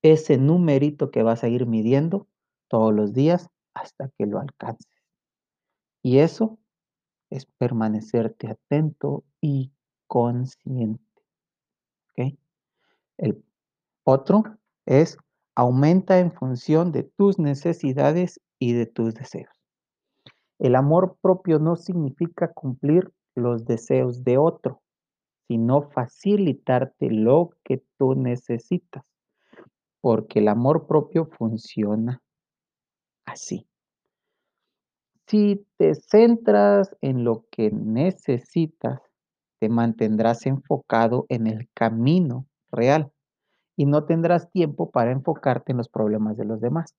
ese 0.00 0.38
numerito 0.38 1.10
que 1.10 1.22
vas 1.22 1.44
a 1.44 1.48
ir 1.48 1.66
midiendo 1.66 2.26
todos 2.68 2.94
los 2.94 3.12
días 3.12 3.50
hasta 3.74 4.08
que 4.16 4.24
lo 4.24 4.40
alcances. 4.40 4.90
Y 6.02 6.20
eso 6.20 6.58
es 7.32 7.46
permanecerte 7.46 8.48
atento 8.48 9.24
y 9.40 9.72
consciente. 10.06 11.02
El 13.18 13.44
otro 14.04 14.42
es 14.86 15.16
aumenta 15.54 16.18
en 16.18 16.32
función 16.32 16.92
de 16.92 17.04
tus 17.04 17.38
necesidades 17.38 18.40
y 18.58 18.72
de 18.72 18.86
tus 18.86 19.14
deseos. 19.14 19.52
El 20.58 20.76
amor 20.76 21.16
propio 21.20 21.58
no 21.58 21.76
significa 21.76 22.52
cumplir 22.52 23.12
los 23.34 23.64
deseos 23.64 24.24
de 24.24 24.38
otro, 24.38 24.82
sino 25.46 25.82
facilitarte 25.90 27.10
lo 27.10 27.50
que 27.64 27.82
tú 27.98 28.14
necesitas, 28.14 29.04
porque 30.00 30.40
el 30.40 30.48
amor 30.48 30.86
propio 30.86 31.26
funciona 31.26 32.22
así. 33.24 33.66
Si 35.26 35.66
te 35.78 35.94
centras 35.94 36.94
en 37.00 37.24
lo 37.24 37.46
que 37.50 37.70
necesitas, 37.70 39.00
te 39.60 39.68
mantendrás 39.68 40.46
enfocado 40.46 41.26
en 41.28 41.46
el 41.46 41.68
camino 41.74 42.46
real 42.70 43.12
y 43.76 43.86
no 43.86 44.04
tendrás 44.04 44.50
tiempo 44.50 44.90
para 44.90 45.12
enfocarte 45.12 45.72
en 45.72 45.78
los 45.78 45.88
problemas 45.88 46.36
de 46.36 46.44
los 46.44 46.60
demás. 46.60 46.94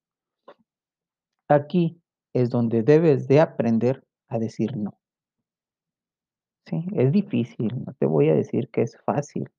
Aquí 1.50 2.02
es 2.34 2.50
donde 2.50 2.84
debes 2.84 3.28
de 3.28 3.42
aprender 3.42 4.04
a 4.30 4.40
decir 4.40 4.78
no. 4.78 4.98
Sí, 6.66 6.86
es 6.96 7.12
difícil, 7.12 7.84
no 7.86 7.94
te 7.94 8.06
voy 8.06 8.30
a 8.30 8.36
decir 8.36 8.70
que 8.70 8.82
es 8.84 8.98
fácil, 9.06 9.50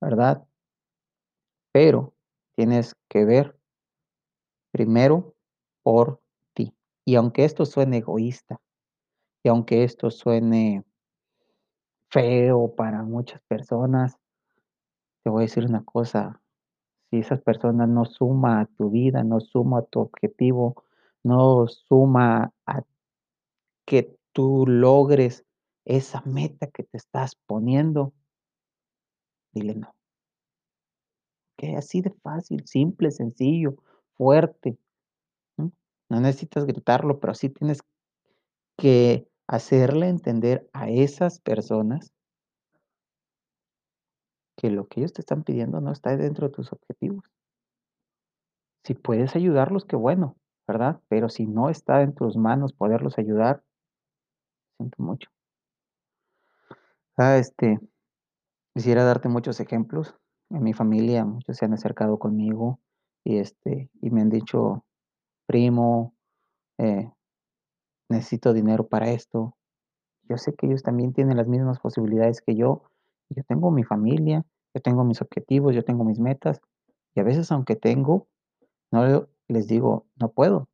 ¿verdad? 0.00 0.46
Pero 1.72 2.14
tienes 2.56 2.94
que 3.08 3.24
ver 3.24 3.58
primero 4.72 5.34
por. 5.82 6.20
Y 7.08 7.14
aunque 7.14 7.46
esto 7.46 7.64
suene 7.64 7.96
egoísta, 7.96 8.60
y 9.42 9.48
aunque 9.48 9.82
esto 9.82 10.10
suene 10.10 10.84
feo 12.10 12.74
para 12.76 13.02
muchas 13.02 13.40
personas, 13.48 14.18
te 15.22 15.30
voy 15.30 15.40
a 15.40 15.46
decir 15.46 15.64
una 15.64 15.82
cosa, 15.86 16.42
si 17.08 17.20
esas 17.20 17.40
personas 17.40 17.88
no 17.88 18.04
suma 18.04 18.60
a 18.60 18.66
tu 18.66 18.90
vida, 18.90 19.24
no 19.24 19.40
suma 19.40 19.78
a 19.78 19.86
tu 19.86 20.00
objetivo, 20.00 20.84
no 21.24 21.66
suma 21.66 22.52
a 22.66 22.82
que 23.86 24.14
tú 24.34 24.66
logres 24.66 25.46
esa 25.86 26.20
meta 26.26 26.66
que 26.66 26.82
te 26.82 26.98
estás 26.98 27.36
poniendo, 27.36 28.12
dile 29.54 29.76
no. 29.76 29.94
Que 31.56 31.74
así 31.74 32.02
de 32.02 32.10
fácil, 32.10 32.66
simple, 32.66 33.10
sencillo, 33.12 33.76
fuerte. 34.12 34.76
No 36.08 36.20
necesitas 36.20 36.64
gritarlo, 36.66 37.20
pero 37.20 37.34
sí 37.34 37.50
tienes 37.50 37.80
que 38.78 39.28
hacerle 39.46 40.08
entender 40.08 40.68
a 40.72 40.88
esas 40.88 41.40
personas 41.40 42.12
que 44.56 44.70
lo 44.70 44.88
que 44.88 45.00
ellos 45.00 45.12
te 45.12 45.22
están 45.22 45.44
pidiendo 45.44 45.80
no 45.80 45.92
está 45.92 46.16
dentro 46.16 46.48
de 46.48 46.54
tus 46.54 46.72
objetivos. 46.72 47.24
Si 48.84 48.94
puedes 48.94 49.36
ayudarlos, 49.36 49.84
qué 49.84 49.96
bueno, 49.96 50.36
¿verdad? 50.66 51.00
Pero 51.08 51.28
si 51.28 51.46
no 51.46 51.70
está 51.70 52.02
en 52.02 52.14
tus 52.14 52.36
manos 52.36 52.72
poderlos 52.72 53.18
ayudar, 53.18 53.62
siento 54.76 55.02
mucho. 55.02 55.30
Ah, 57.16 57.36
este, 57.36 57.78
quisiera 58.74 59.04
darte 59.04 59.28
muchos 59.28 59.60
ejemplos. 59.60 60.14
En 60.50 60.62
mi 60.62 60.72
familia, 60.72 61.24
muchos 61.24 61.56
se 61.56 61.64
han 61.66 61.74
acercado 61.74 62.18
conmigo 62.18 62.80
y, 63.24 63.38
este, 63.38 63.90
y 64.00 64.10
me 64.10 64.22
han 64.22 64.30
dicho, 64.30 64.84
primo, 65.48 66.14
eh, 66.78 67.10
necesito 68.10 68.52
dinero 68.52 68.86
para 68.86 69.10
esto. 69.10 69.56
Yo 70.28 70.36
sé 70.36 70.54
que 70.54 70.66
ellos 70.66 70.82
también 70.82 71.12
tienen 71.14 71.38
las 71.38 71.48
mismas 71.48 71.80
posibilidades 71.80 72.42
que 72.42 72.54
yo. 72.54 72.82
Yo 73.30 73.42
tengo 73.44 73.70
mi 73.70 73.82
familia, 73.82 74.44
yo 74.74 74.82
tengo 74.82 75.04
mis 75.04 75.22
objetivos, 75.22 75.74
yo 75.74 75.82
tengo 75.82 76.04
mis 76.04 76.20
metas. 76.20 76.60
Y 77.14 77.20
a 77.20 77.24
veces, 77.24 77.50
aunque 77.50 77.76
tengo, 77.76 78.28
no 78.92 79.26
les 79.48 79.66
digo, 79.66 80.06
no 80.16 80.30
puedo. 80.30 80.68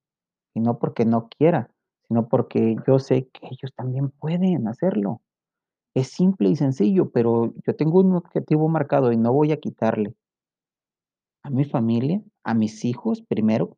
Y 0.54 0.60
no 0.60 0.78
porque 0.78 1.04
no 1.04 1.28
quiera, 1.28 1.70
sino 2.08 2.28
porque 2.28 2.76
yo 2.86 2.98
sé 2.98 3.28
que 3.28 3.46
ellos 3.46 3.72
también 3.76 4.10
pueden 4.10 4.66
hacerlo. 4.66 5.22
Es 5.94 6.08
simple 6.08 6.48
y 6.48 6.56
sencillo, 6.56 7.10
pero 7.10 7.54
yo 7.64 7.76
tengo 7.76 8.00
un 8.00 8.16
objetivo 8.16 8.68
marcado 8.68 9.12
y 9.12 9.16
no 9.16 9.32
voy 9.32 9.52
a 9.52 9.60
quitarle 9.60 10.16
a 11.44 11.50
mi 11.50 11.64
familia, 11.64 12.20
a 12.42 12.54
mis 12.54 12.84
hijos, 12.84 13.22
primero 13.22 13.76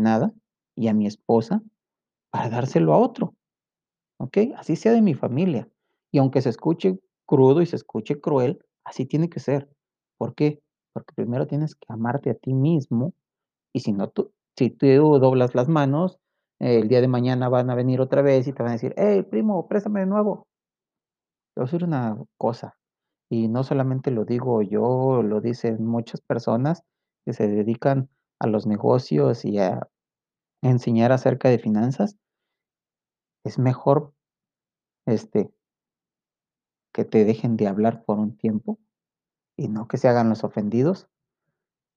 nada, 0.00 0.32
y 0.76 0.88
a 0.88 0.94
mi 0.94 1.06
esposa, 1.06 1.62
para 2.32 2.50
dárselo 2.50 2.94
a 2.94 2.98
otro, 2.98 3.34
¿okey? 4.18 4.54
Así 4.56 4.76
sea 4.76 4.92
de 4.92 5.02
mi 5.02 5.14
familia. 5.14 5.68
Y 6.12 6.18
aunque 6.18 6.42
se 6.42 6.50
escuche 6.50 6.98
crudo 7.26 7.62
y 7.62 7.66
se 7.66 7.76
escuche 7.76 8.20
cruel, 8.20 8.60
así 8.84 9.06
tiene 9.06 9.30
que 9.30 9.40
ser. 9.40 9.70
¿Por 10.18 10.34
qué? 10.36 10.60
Porque 10.94 11.14
primero 11.16 11.46
tienes 11.48 11.74
que 11.76 11.86
amarte 11.90 12.30
a 12.30 12.34
ti 12.34 12.54
mismo, 12.54 13.14
y 13.74 13.80
si 13.80 13.92
no 13.92 14.08
tú 14.10 14.32
si 14.58 14.70
tú 14.70 14.86
doblas 15.20 15.54
las 15.54 15.68
manos, 15.68 16.18
el 16.60 16.88
día 16.88 17.00
de 17.02 17.08
mañana 17.08 17.48
van 17.50 17.70
a 17.70 17.76
venir 17.76 18.00
otra 18.02 18.22
vez 18.22 18.48
y 18.48 18.52
te 18.54 18.62
van 18.62 18.70
a 18.70 18.74
decir: 18.74 18.94
"Hey, 18.98 19.22
primo, 19.24 19.68
préstame 19.68 20.00
de 20.00 20.06
nuevo". 20.06 20.44
Te 21.56 21.62
voy 21.62 21.68
a 21.70 21.72
decir 21.72 21.84
una 21.88 22.14
cosa, 22.36 22.76
y 23.30 23.48
no 23.48 23.62
solamente 23.64 24.10
lo 24.10 24.24
digo 24.24 24.62
yo, 24.62 25.22
lo 25.22 25.40
dicen 25.42 25.86
muchas 25.86 26.20
personas 26.22 26.82
que 27.26 27.34
se 27.34 27.48
dedican 27.48 28.08
a 28.38 28.46
los 28.46 28.66
negocios 28.66 29.44
y 29.44 29.58
a 29.58 29.88
enseñar 30.62 31.12
acerca 31.12 31.48
de 31.48 31.58
finanzas. 31.58 32.16
Es 33.44 33.58
mejor, 33.58 34.12
este 35.06 35.52
que 36.92 37.04
te 37.04 37.24
dejen 37.24 37.56
de 37.56 37.68
hablar 37.68 38.04
por 38.04 38.18
un 38.18 38.36
tiempo, 38.36 38.78
y 39.56 39.68
no 39.68 39.86
que 39.86 39.98
se 39.98 40.08
hagan 40.08 40.28
los 40.28 40.44
ofendidos, 40.44 41.08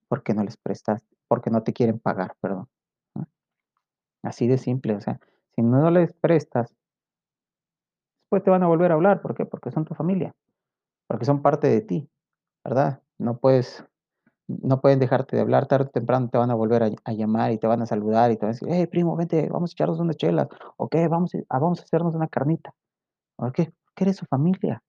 porque 0.07 0.33
no 0.33 0.43
les 0.43 0.57
prestas 0.57 1.03
porque 1.29 1.51
no 1.51 1.63
te 1.63 1.73
quieren 1.73 1.99
pagar, 1.99 2.35
perdón. 2.41 2.67
Así 4.23 4.47
de 4.47 4.57
simple, 4.57 4.95
o 4.95 5.01
sea, 5.01 5.19
si 5.55 5.61
no 5.61 5.89
les 5.91 6.11
prestas 6.13 6.75
después 8.23 8.43
te 8.43 8.51
van 8.51 8.63
a 8.63 8.67
volver 8.67 8.91
a 8.91 8.95
hablar, 8.95 9.21
¿por 9.21 9.33
qué? 9.33 9.45
Porque 9.45 9.71
son 9.71 9.85
tu 9.85 9.95
familia, 9.95 10.35
porque 11.07 11.25
son 11.25 11.41
parte 11.41 11.67
de 11.67 11.81
ti, 11.81 12.09
¿verdad? 12.63 13.01
No 13.17 13.37
puedes 13.37 13.83
no 14.49 14.81
pueden 14.81 14.99
dejarte 14.99 15.35
de 15.37 15.43
hablar, 15.43 15.67
tarde 15.67 15.85
o 15.87 15.89
temprano 15.91 16.29
te 16.29 16.37
van 16.39 16.51
a 16.51 16.55
volver 16.55 16.83
a 17.05 17.13
llamar 17.13 17.51
y 17.53 17.59
te 17.59 17.67
van 17.67 17.81
a 17.83 17.87
saludar 17.87 18.31
y 18.31 18.37
te 18.37 18.45
van 18.45 18.51
a 18.51 18.53
decir: 18.55 18.69
"Hey, 18.71 18.87
primo, 18.87 19.15
vente, 19.17 19.49
vamos 19.51 19.71
a 19.71 19.73
echarnos 19.73 19.99
unas 20.01 20.17
chelas, 20.17 20.47
¿o 20.77 20.89
qué? 20.89 21.07
Vamos 21.09 21.33
a 21.49 21.59
vamos 21.59 21.79
a 21.81 21.83
hacernos 21.83 22.15
una 22.15 22.27
carnita", 22.29 22.73
¿por 23.37 23.53
qué? 23.53 23.73
Porque 23.85 24.05
eres 24.05 24.17
su 24.17 24.25
familia. 24.27 24.81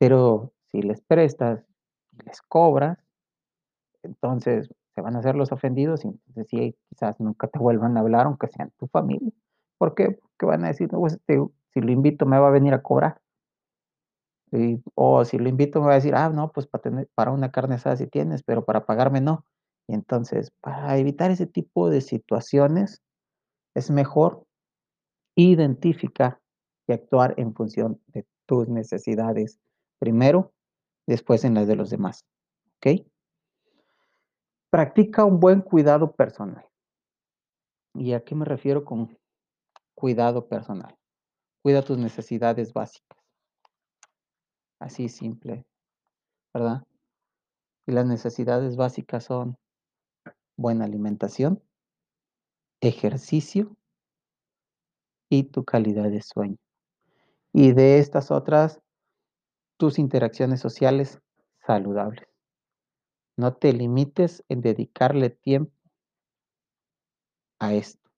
Pero 0.00 0.52
si 0.70 0.80
les 0.82 1.00
prestas 1.02 1.64
y 2.12 2.24
les 2.26 2.40
cobras 2.42 2.98
entonces 4.02 4.68
se 4.94 5.00
van 5.00 5.16
a 5.16 5.20
hacer 5.20 5.34
los 5.36 5.52
ofendidos 5.52 6.04
y 6.04 6.08
entonces 6.08 6.46
sí, 6.48 6.76
quizás 6.88 7.18
nunca 7.20 7.48
te 7.48 7.58
vuelvan 7.58 7.96
a 7.96 8.00
hablar, 8.00 8.26
aunque 8.26 8.48
sean 8.48 8.72
tu 8.78 8.86
familia, 8.88 9.30
¿por 9.78 9.94
qué? 9.94 10.18
Porque 10.20 10.46
van 10.46 10.64
a 10.64 10.68
decir: 10.68 10.92
"No, 10.92 11.00
pues, 11.00 11.18
si 11.74 11.80
lo 11.80 11.90
invito 11.92 12.26
me 12.26 12.38
va 12.38 12.48
a 12.48 12.50
venir 12.50 12.74
a 12.74 12.82
cobrar". 12.82 13.20
O 14.94 15.24
si 15.24 15.38
lo 15.38 15.48
invito 15.48 15.80
me 15.80 15.86
va 15.88 15.92
a 15.92 15.96
decir: 15.96 16.14
"Ah, 16.14 16.30
no, 16.30 16.52
pues, 16.52 16.66
para 16.66 16.82
tener 16.82 17.08
para 17.14 17.32
una 17.32 17.50
carne 17.50 17.76
asada 17.76 17.96
sí 17.96 18.06
tienes, 18.06 18.42
pero 18.42 18.64
para 18.64 18.86
pagarme 18.86 19.20
no". 19.20 19.44
Y 19.88 19.94
entonces, 19.94 20.52
para 20.60 20.96
evitar 20.98 21.30
ese 21.30 21.46
tipo 21.46 21.90
de 21.90 22.00
situaciones, 22.02 23.02
es 23.76 23.90
mejor 23.90 24.44
identificar 25.36 26.40
y 26.88 26.92
actuar 26.94 27.34
en 27.38 27.54
función 27.54 28.00
de 28.08 28.26
tus 28.46 28.68
necesidades 28.68 29.60
primero, 30.00 30.52
después 31.08 31.44
en 31.44 31.54
las 31.54 31.68
de 31.68 31.76
los 31.76 31.90
demás, 31.90 32.24
¿okey? 32.78 33.08
Practica 34.72 35.24
un 35.24 35.40
buen 35.40 35.62
cuidado 35.62 36.12
personal. 36.12 36.68
¿Y 37.94 38.12
a 38.12 38.20
qué 38.24 38.34
me 38.34 38.44
refiero 38.44 38.84
con 38.84 39.16
cuidado 39.94 40.48
personal? 40.48 40.96
Cuida 41.62 41.82
tus 41.82 41.98
necesidades 41.98 42.72
básicas. 42.74 43.17
Así 44.80 45.08
simple, 45.08 45.64
¿verdad? 46.54 46.84
Y 47.86 47.92
las 47.92 48.06
necesidades 48.06 48.76
básicas 48.76 49.24
son 49.24 49.56
buena 50.56 50.84
alimentación 50.84 51.62
ejercicio 52.80 53.76
y 55.30 55.44
tu 55.44 55.64
calidad 55.64 56.10
de 56.10 56.22
sueño. 56.22 56.56
Y 57.52 57.72
de 57.72 57.98
estas 57.98 58.30
otras, 58.30 58.80
tus 59.78 59.98
interacciones 59.98 60.60
sociales 60.60 61.20
saludables. 61.66 62.28
No 63.38 63.54
te 63.54 63.72
limites 63.72 64.44
en 64.48 64.60
dedicarle 64.60 65.30
tiempo 65.30 65.72
a 67.60 67.74
esto. 67.74 68.10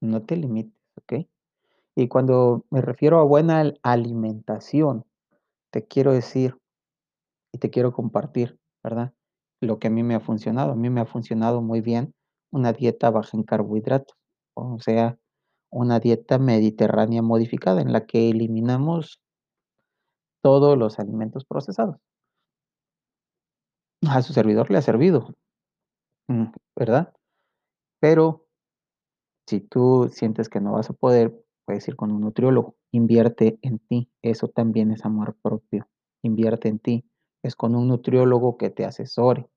No 0.00 0.22
te 0.22 0.36
limites, 0.36 0.80
¿okey? 0.96 1.28
Y 1.96 2.08
cuando 2.08 2.66
me 2.70 2.82
refiero 2.82 3.20
a 3.20 3.24
buena 3.24 3.60
al 3.60 3.80
alimentación, 3.82 5.04
te 5.76 5.86
quiero 5.86 6.14
decir 6.14 6.56
y 7.52 7.58
te 7.58 7.68
quiero 7.68 7.92
compartir, 7.92 8.58
¿verdad? 8.82 9.12
Lo 9.60 9.78
que 9.78 9.88
a 9.88 9.90
mí 9.90 10.02
me 10.02 10.14
ha 10.14 10.20
funcionado. 10.20 10.72
A 10.72 10.74
mí 10.74 10.88
me 10.88 11.02
ha 11.02 11.04
funcionado 11.04 11.60
muy 11.60 11.82
bien 11.82 12.14
una 12.50 12.72
dieta 12.72 13.10
baja 13.10 13.36
en 13.36 13.42
carbohidratos, 13.42 14.16
o 14.56 14.78
sea, 14.80 15.18
una 15.70 16.00
dieta 16.00 16.38
mediterránea 16.38 17.20
modificada 17.20 17.82
en 17.82 17.92
la 17.92 18.06
que 18.06 18.30
eliminamos 18.30 19.20
todos 20.42 20.78
los 20.78 20.98
alimentos 20.98 21.44
procesados. 21.44 21.98
A 24.08 24.22
su 24.22 24.32
servidor 24.32 24.70
le 24.70 24.78
ha 24.78 24.82
servido. 24.82 25.34
Mm, 26.28 26.52
¿verdad? 26.74 27.12
Pero 28.00 28.46
si 29.46 29.60
tú 29.60 30.08
sientes 30.10 30.48
que 30.48 30.62
no 30.62 30.72
vas 30.72 30.88
a 30.88 30.94
poder, 30.94 31.38
puedes 31.66 31.86
ir 31.88 31.96
con 31.96 32.12
un 32.12 32.22
nutriólogo. 32.22 32.76
Invierte 32.92 33.58
en 33.62 33.80
ti, 33.80 34.10
eso 34.22 34.48
también 34.48 34.92
es 34.92 35.04
amor 35.04 35.36
propio. 35.42 35.88
Invierte 36.22 36.68
en 36.68 36.78
ti, 36.78 37.04
es 37.42 37.56
con 37.56 37.74
un 37.76 37.88
nutriólogo 37.88 38.56
que 38.56 38.70
te 38.70 38.86
asesore 38.86 39.48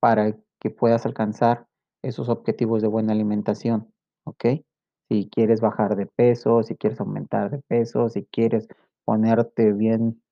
para 0.00 0.34
que 0.60 0.70
puedas 0.70 1.06
alcanzar 1.06 1.66
esos 2.02 2.28
objetivos 2.28 2.82
de 2.82 2.88
buena 2.88 3.12
alimentación, 3.12 3.92
¿okey? 4.24 4.64
Si 5.08 5.28
quieres 5.28 5.60
bajar 5.60 5.96
de 5.96 6.06
peso, 6.06 6.62
si 6.62 6.76
quieres 6.76 7.00
aumentar 7.00 7.50
de 7.50 7.58
peso, 7.58 8.08
si 8.08 8.24
quieres 8.26 8.68
ponerte 9.04 9.72
bien 9.72 10.22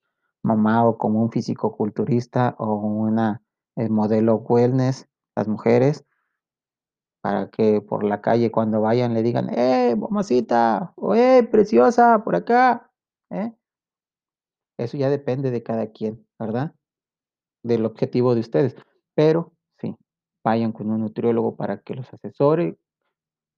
mamado 0.43 0.99
como 0.99 1.23
un 1.23 1.31
fisicoculturista 1.31 2.55
o 2.59 2.77
una, 2.77 3.43
eh, 3.77 3.89
modelo 3.89 4.37
wellness, 4.37 5.09
las 5.37 5.49
mujeres 5.49 6.05
para 7.29 7.51
que 7.51 7.83
por 7.83 8.05
la 8.05 8.23
calle 8.23 8.51
cuando 8.51 8.81
vayan 8.81 9.13
le 9.13 9.23
digan: 9.23 9.49
"Hey, 9.55 9.95
mamacita", 9.97 10.95
o 10.97 11.15
"Hey, 11.15 11.43
preciosa, 11.43 12.25
por 12.25 12.35
acá", 12.37 12.91
¿eh? 13.29 13.53
Eso 14.79 14.97
ya 14.97 15.11
depende 15.11 15.51
de 15.51 15.63
cada 15.63 15.89
quien, 15.91 16.27
¿verdad? 16.39 16.75
Del 17.65 17.87
objetivo 17.87 18.35
de 18.35 18.41
ustedes. 18.43 18.77
Pero 19.15 19.53
sí, 19.81 19.97
vayan 20.45 20.73
con 20.73 20.91
un 20.91 21.01
nutriólogo 21.03 21.57
para 21.57 21.81
que 21.83 21.95
los 21.95 22.13
asesore, 22.13 22.79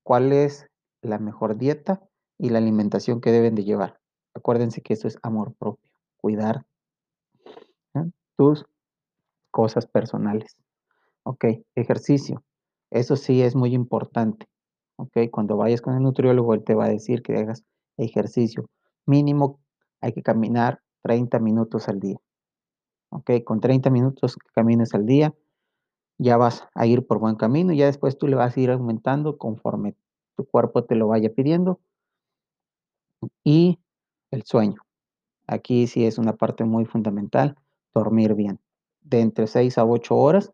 cuál 0.04 0.32
es 0.32 0.66
la 1.02 1.18
mejor 1.18 1.58
dieta 1.58 2.02
y 2.38 2.50
la 2.50 2.58
alimentación 2.58 3.20
que 3.20 3.32
deben 3.32 3.54
de 3.54 3.64
llevar. 3.64 4.00
Acuérdense 4.34 4.82
que 4.82 4.94
eso 4.94 5.08
es 5.08 5.18
amor 5.22 5.54
propio, 5.54 5.90
cuidar 6.18 6.66
¿eh? 7.94 8.10
tus 8.36 8.64
cosas 9.52 9.86
personales. 9.86 10.56
Okey, 11.24 11.64
ejercicio. 11.76 12.44
Eso 12.92 13.14
sí 13.16 13.40
es 13.42 13.54
muy 13.54 13.72
importante, 13.74 14.46
¿okey? 14.96 15.30
Cuando 15.30 15.56
vayas 15.56 15.80
con 15.80 15.94
el 15.94 16.02
nutriólogo, 16.02 16.54
él 16.54 16.64
te 16.64 16.74
va 16.74 16.86
a 16.86 16.88
decir 16.88 17.22
que 17.22 17.36
hagas 17.36 17.64
ejercicio. 17.98 18.66
Mínimo 19.06 19.60
hay 20.00 20.12
que 20.12 20.22
caminar 20.22 20.80
30 21.02 21.38
minutos 21.38 21.88
al 21.88 22.00
día, 22.00 22.18
¿okey? 23.10 23.44
Con 23.44 23.60
30 23.60 23.90
minutos 23.90 24.36
que 24.36 24.48
camines 24.54 24.94
al 24.94 25.06
día, 25.06 25.34
ya 26.18 26.36
vas 26.38 26.68
a 26.74 26.86
ir 26.86 27.06
por 27.06 27.18
buen 27.20 27.36
camino, 27.36 27.72
y 27.72 27.78
ya 27.78 27.86
después 27.86 28.18
tú 28.18 28.28
le 28.28 28.36
vas 28.36 28.56
a 28.56 28.60
ir 28.60 28.70
aumentando 28.70 29.38
conforme 29.38 29.96
tu 30.36 30.46
cuerpo 30.46 30.84
te 30.84 30.96
lo 30.96 31.08
vaya 31.08 31.32
pidiendo. 31.34 31.80
Y 33.44 33.78
el 34.30 34.44
sueño. 34.44 34.82
Aquí 35.46 35.86
sí 35.88 36.06
es 36.06 36.18
una 36.18 36.36
parte 36.36 36.64
muy 36.64 36.86
fundamental, 36.86 37.56
dormir 37.94 38.34
bien, 38.34 38.60
de 39.02 39.20
entre 39.20 39.46
6 39.48 39.78
a 39.78 39.84
8 39.86 40.16
horas, 40.16 40.52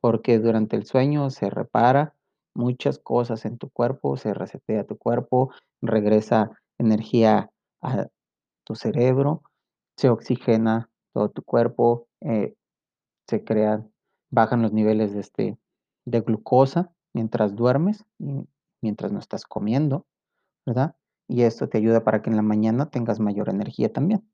porque 0.00 0.38
durante 0.38 0.76
el 0.76 0.86
sueño 0.86 1.30
se 1.30 1.50
repara 1.50 2.14
muchas 2.54 2.98
cosas 2.98 3.44
en 3.44 3.58
tu 3.58 3.70
cuerpo, 3.70 4.16
se 4.16 4.34
resetea 4.34 4.84
tu 4.84 4.96
cuerpo, 4.96 5.52
regresa 5.80 6.50
energía 6.78 7.50
a 7.82 8.06
tu 8.64 8.74
cerebro, 8.74 9.42
se 9.96 10.08
oxigena 10.08 10.90
todo 11.12 11.30
tu 11.30 11.42
cuerpo, 11.42 12.08
eh, 12.20 12.54
se 13.28 13.44
crean 13.44 13.90
bajan 14.30 14.62
los 14.62 14.72
niveles 14.72 15.12
de, 15.12 15.20
este, 15.20 15.58
de 16.06 16.20
glucosa 16.20 16.92
mientras 17.12 17.54
duermes, 17.54 18.04
y 18.18 18.46
mientras 18.80 19.12
no 19.12 19.18
estás 19.18 19.44
comiendo, 19.44 20.06
¿verdad? 20.64 20.94
Y 21.28 21.42
esto 21.42 21.68
te 21.68 21.78
ayuda 21.78 22.04
para 22.04 22.22
que 22.22 22.30
en 22.30 22.36
la 22.36 22.42
mañana 22.42 22.90
tengas 22.90 23.20
mayor 23.20 23.48
energía 23.48 23.92
también. 23.92 24.28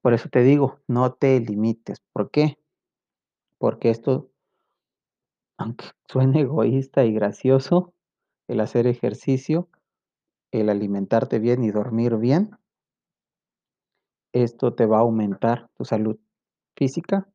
Por 0.00 0.14
eso 0.14 0.28
te 0.28 0.42
digo, 0.42 0.80
no 0.86 1.12
te 1.12 1.40
limites, 1.40 2.00
¿por 2.12 2.30
qué? 2.30 2.58
Porque 3.58 3.90
esto 3.90 4.30
aunque 5.58 5.86
suene 6.08 6.40
egoísta 6.40 7.04
y 7.04 7.12
gracioso, 7.12 7.92
el 8.48 8.60
hacer 8.60 8.86
ejercicio 8.86 9.68
el 10.52 10.70
alimentarte 10.70 11.38
bien 11.38 11.62
y 11.62 11.70
dormir 11.70 12.16
bien 12.16 12.50
esto 14.32 14.74
te 14.74 14.86
va 14.86 14.98
a 14.98 15.00
aumentar 15.00 15.68
tu 15.76 15.84
salud 15.84 16.18
física, 16.76 17.28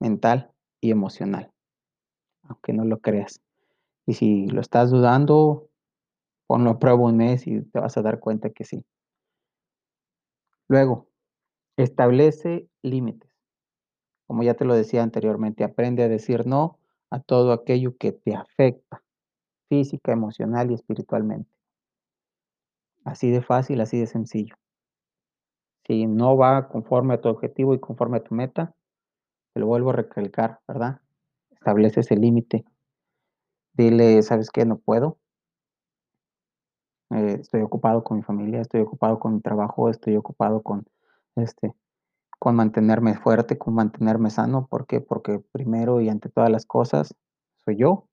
mental 0.00 0.52
y 0.80 0.90
emocional, 0.90 1.52
aunque 2.44 2.72
no 2.72 2.84
lo 2.84 2.98
creas. 2.98 3.40
Y 4.06 4.14
si 4.14 4.46
lo 4.48 4.60
estás 4.60 4.90
dudando, 4.90 5.68
ponlo 6.46 6.70
a 6.70 6.78
prueba 6.78 7.00
un 7.00 7.16
mes 7.16 7.46
y 7.46 7.62
te 7.62 7.80
vas 7.80 7.96
a 7.96 8.02
dar 8.02 8.20
cuenta 8.20 8.50
que 8.50 8.64
sí. 8.64 8.84
Luego, 10.68 11.08
establece 11.76 12.68
límites. 12.82 13.25
Como 14.26 14.42
ya 14.42 14.54
te 14.54 14.64
lo 14.64 14.74
decía 14.74 15.02
anteriormente, 15.02 15.64
aprende 15.64 16.02
a 16.02 16.08
decir 16.08 16.46
no 16.46 16.78
a 17.10 17.20
todo 17.20 17.52
aquello 17.52 17.96
que 17.96 18.12
te 18.12 18.34
afecta 18.34 19.02
física, 19.68 20.12
emocional 20.12 20.70
y 20.70 20.74
espiritualmente. 20.74 21.50
Así 23.04 23.30
de 23.30 23.42
fácil, 23.42 23.80
así 23.80 23.98
de 23.98 24.06
sencillo. 24.06 24.56
Si 25.86 26.06
no 26.06 26.36
va 26.36 26.68
conforme 26.68 27.14
a 27.14 27.20
tu 27.20 27.28
objetivo 27.28 27.74
y 27.74 27.78
conforme 27.78 28.18
a 28.18 28.24
tu 28.24 28.34
meta, 28.34 28.74
te 29.54 29.60
lo 29.60 29.66
vuelvo 29.66 29.90
a 29.90 29.94
recalcar, 29.94 30.60
¿verdad? 30.66 31.00
Establece 31.50 32.00
ese 32.00 32.16
límite. 32.16 32.64
Dile, 33.74 34.22
¿sabes 34.22 34.50
qué? 34.50 34.64
No 34.64 34.78
puedo. 34.78 35.18
Eh, 37.10 37.38
estoy 37.40 37.62
ocupado 37.62 38.02
con 38.02 38.16
mi 38.16 38.22
familia, 38.24 38.60
estoy 38.60 38.80
ocupado 38.80 39.20
con 39.20 39.34
mi 39.34 39.40
trabajo, 39.40 39.88
estoy 39.88 40.16
ocupado 40.16 40.62
con, 40.62 40.84
este, 41.36 41.72
con 42.38 42.56
mantenerme 42.56 43.16
fuerte, 43.16 43.58
con 43.58 43.74
mantenerme 43.74 44.30
sano. 44.30 44.66
¿Por 44.66 44.86
qué? 44.86 45.00
Porque 45.00 45.40
primero 45.52 46.00
y 46.00 46.08
ante 46.08 46.28
todas 46.28 46.50
las 46.50 46.66
cosas 46.66 47.14
soy 47.64 47.76
yo, 47.76 48.08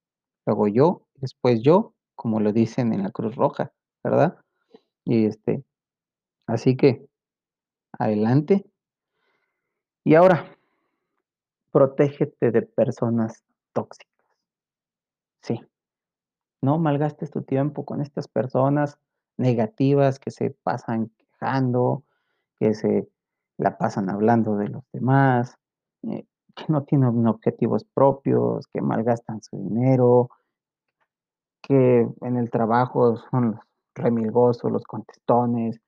luego 0.45 0.67
yo, 0.67 1.07
después 1.15 1.61
yo, 1.61 1.93
como 2.15 2.39
lo 2.39 2.53
dicen 2.53 2.93
en 2.93 3.03
la 3.03 3.11
Cruz 3.11 3.35
Roja, 3.35 3.71
¿verdad? 4.03 4.37
Y 5.05 5.25
este, 5.25 5.63
así 6.47 6.75
que 6.75 7.05
adelante. 7.91 8.65
Y 10.03 10.15
ahora, 10.15 10.57
protégete 11.71 12.51
de 12.51 12.61
personas 12.61 13.43
tóxicas. 13.73 14.13
Sí, 15.41 15.59
no 16.61 16.77
malgastes 16.77 17.31
tu 17.31 17.41
tiempo 17.41 17.85
con 17.85 18.01
estas 18.01 18.27
personas 18.27 18.97
negativas 19.37 20.19
que 20.19 20.31
se 20.31 20.51
pasan 20.51 21.09
quejando, 21.17 22.03
que 22.59 22.73
se 22.73 23.09
la 23.63 23.77
pasan 23.77 24.09
hablando 24.09 24.57
de 24.57 24.67
los 24.67 24.83
demás, 24.91 25.57
eh, 26.03 26.25
que 26.53 26.65
no 26.67 26.83
tienen 26.83 27.25
objetivos 27.27 27.85
propios, 27.85 28.67
que 28.67 28.81
malgastan 28.81 29.41
su 29.41 29.57
dinero, 29.57 30.29
que 31.61 32.05
en 32.21 32.37
el 32.37 32.51
trabajo 32.51 33.15
son 33.31 33.51
los 33.51 33.59
remilgosos, 33.95 34.69
los 34.69 34.83
contestones. 34.83 35.79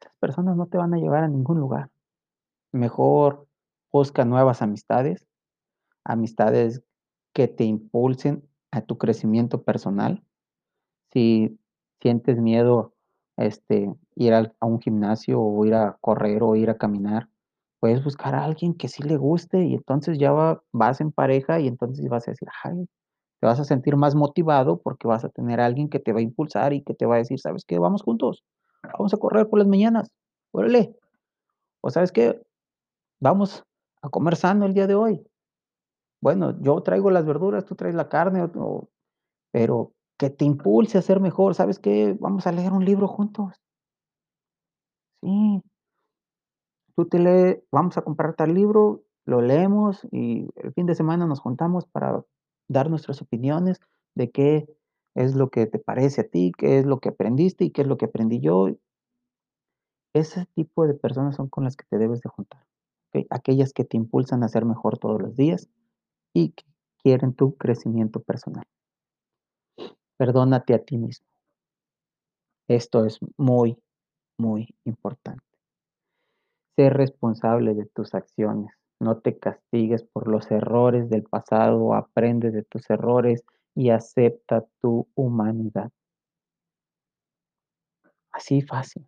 Esas 0.00 0.16
personas 0.18 0.56
no 0.56 0.66
te 0.66 0.76
van 0.76 0.92
a 0.92 0.96
llevar 0.96 1.22
a 1.22 1.28
ningún 1.28 1.60
lugar. 1.60 1.90
Mejor 2.72 3.46
busca 3.92 4.24
nuevas 4.24 4.60
amistades, 4.60 5.24
amistades 6.02 6.82
que 7.32 7.46
te 7.46 7.62
impulsen 7.62 8.42
a 8.72 8.80
tu 8.80 8.98
crecimiento 8.98 9.62
personal. 9.62 10.24
Si 11.12 11.60
sientes 12.00 12.40
miedo, 12.40 12.93
este, 13.38 13.92
ir 14.16 14.34
a 14.34 14.52
un 14.66 14.80
gimnasio, 14.80 15.40
o 15.40 15.64
ir 15.66 15.74
a 15.74 15.96
correr, 16.00 16.42
o 16.44 16.56
ir 16.56 16.70
a 16.70 16.78
caminar, 16.78 17.28
puedes 17.80 18.04
buscar 18.04 18.34
a 18.34 18.44
alguien 18.44 18.74
que 18.74 18.88
sí 18.88 19.02
le 19.04 19.16
guste, 19.18 19.64
y 19.64 19.74
entonces 19.74 20.18
ya 20.18 20.32
va 20.32 20.62
vas 20.72 21.00
en 21.02 21.12
pareja, 21.12 21.60
y 21.60 21.68
entonces 21.68 22.08
vas 22.08 22.28
a 22.28 22.32
decir: 22.32 22.48
te 23.40 23.46
vas 23.46 23.60
a 23.60 23.64
sentir 23.64 23.96
más 23.96 24.14
motivado, 24.16 24.80
porque 24.82 25.08
vas 25.08 25.24
a 25.24 25.28
tener 25.30 25.60
alguien 25.60 25.88
que 25.90 26.00
te 26.00 26.12
va 26.12 26.20
a 26.20 26.22
impulsar, 26.22 26.72
y 26.74 26.82
que 26.82 26.94
te 26.94 27.06
va 27.06 27.16
a 27.16 27.18
decir: 27.18 27.40
"¿Sabes 27.40 27.64
qué? 27.66 27.78
Vamos 27.80 28.02
juntos, 28.02 28.44
vamos 28.98 29.14
a 29.14 29.18
correr 29.18 29.48
por 29.50 29.58
las 29.60 29.68
mañanas, 29.68 30.10
órale". 30.52 30.96
O, 31.82 31.90
¿sabes 31.90 32.12
qué? 32.12 32.40
Vamos 33.20 33.64
a 34.02 34.10
comer 34.10 34.36
sano 34.36 34.66
el 34.66 34.74
día 34.74 34.86
de 34.88 34.96
hoy. 34.96 35.26
Bueno, 36.22 36.58
yo 36.62 36.82
traigo 36.82 37.10
las 37.12 37.26
verduras, 37.26 37.66
tú 37.66 37.76
traes 37.76 37.94
la 37.96 38.08
carne, 38.10 38.42
o 38.56 38.90
pero 39.52 39.93
que 40.18 40.30
te 40.30 40.44
impulse 40.44 40.98
a 40.98 41.02
ser 41.02 41.20
mejor, 41.20 41.54
¿sabes 41.54 41.78
qué? 41.78 42.16
Vamos 42.20 42.46
a 42.46 42.52
leer 42.52 42.72
un 42.72 42.84
libro 42.84 43.08
juntos. 43.08 43.60
Sí. 45.22 45.62
Tú 46.96 47.06
te 47.06 47.18
lee 47.18 47.60
vamos 47.72 47.96
a 47.98 48.02
comprar 48.02 48.34
tal 48.34 48.54
libro, 48.54 49.02
lo 49.26 49.40
leemos, 49.40 50.06
y 50.12 50.48
el 50.56 50.72
fin 50.74 50.86
de 50.86 50.94
semana 50.94 51.26
nos 51.26 51.40
juntamos 51.40 51.86
para 51.86 52.24
dar 52.68 52.88
nuestras 52.88 53.20
opiniones 53.20 53.80
de 54.14 54.30
qué 54.30 54.68
es 55.16 55.34
lo 55.34 55.50
que 55.50 55.66
te 55.66 55.78
parece 55.78 56.20
a 56.22 56.28
ti, 56.28 56.52
qué 56.56 56.78
es 56.78 56.86
lo 56.86 56.98
que 57.00 57.08
aprendiste, 57.08 57.64
y 57.64 57.70
qué 57.70 57.82
es 57.82 57.88
lo 57.88 57.96
que 57.96 58.04
aprendí 58.04 58.40
yo. 58.40 58.68
Ese 60.14 60.46
tipo 60.54 60.86
de 60.86 60.94
personas 60.94 61.34
son 61.34 61.48
con 61.48 61.64
las 61.64 61.76
que 61.76 61.84
te 61.90 61.98
debes 61.98 62.20
de 62.20 62.30
juntar. 62.30 62.64
Aquellas 63.30 63.72
que 63.72 63.84
te 63.84 63.96
impulsan 63.96 64.44
a 64.44 64.48
ser 64.48 64.64
mejor 64.64 64.98
todos 64.98 65.20
los 65.20 65.34
días, 65.36 65.68
y 66.32 66.50
que 66.50 66.64
quieren 67.02 67.34
tu 67.34 67.56
crecimiento 67.56 68.20
personal. 68.20 68.64
Perdónate 70.16 70.74
a 70.74 70.78
ti 70.78 70.96
mismo. 70.96 71.26
Esto 72.68 73.04
es 73.04 73.18
muy, 73.36 73.78
muy 74.38 74.74
importante. 74.84 75.44
Sé 76.76 76.90
responsable 76.90 77.74
de 77.74 77.86
tus 77.86 78.14
acciones, 78.14 78.72
no 79.00 79.18
te 79.18 79.38
castigues 79.38 80.02
por 80.02 80.28
los 80.28 80.50
errores 80.50 81.08
del 81.10 81.24
pasado, 81.24 81.94
aprende 81.94 82.50
de 82.50 82.62
tus 82.62 82.88
errores 82.90 83.44
y 83.74 83.90
acepta 83.90 84.64
tu 84.80 85.06
humanidad. 85.14 85.90
Así 88.32 88.62
fácil. 88.62 89.06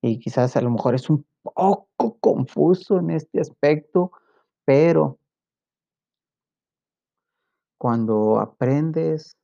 Y 0.00 0.18
quizás 0.18 0.56
a 0.56 0.60
lo 0.60 0.70
mejor 0.70 0.94
es 0.94 1.08
un 1.10 1.24
poco 1.42 2.18
confuso 2.18 2.98
en 2.98 3.10
este 3.10 3.40
aspecto, 3.40 4.10
pero 4.64 5.18
cuando 7.78 8.40
aprendes 8.40 9.36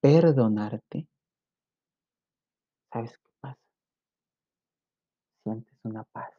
perdonarte 0.00 1.06
¿sabes 2.92 3.12
qué 3.18 3.28
pasa? 3.40 3.56
Sientes 5.46 5.78
una 5.84 6.02
paz. 6.02 6.36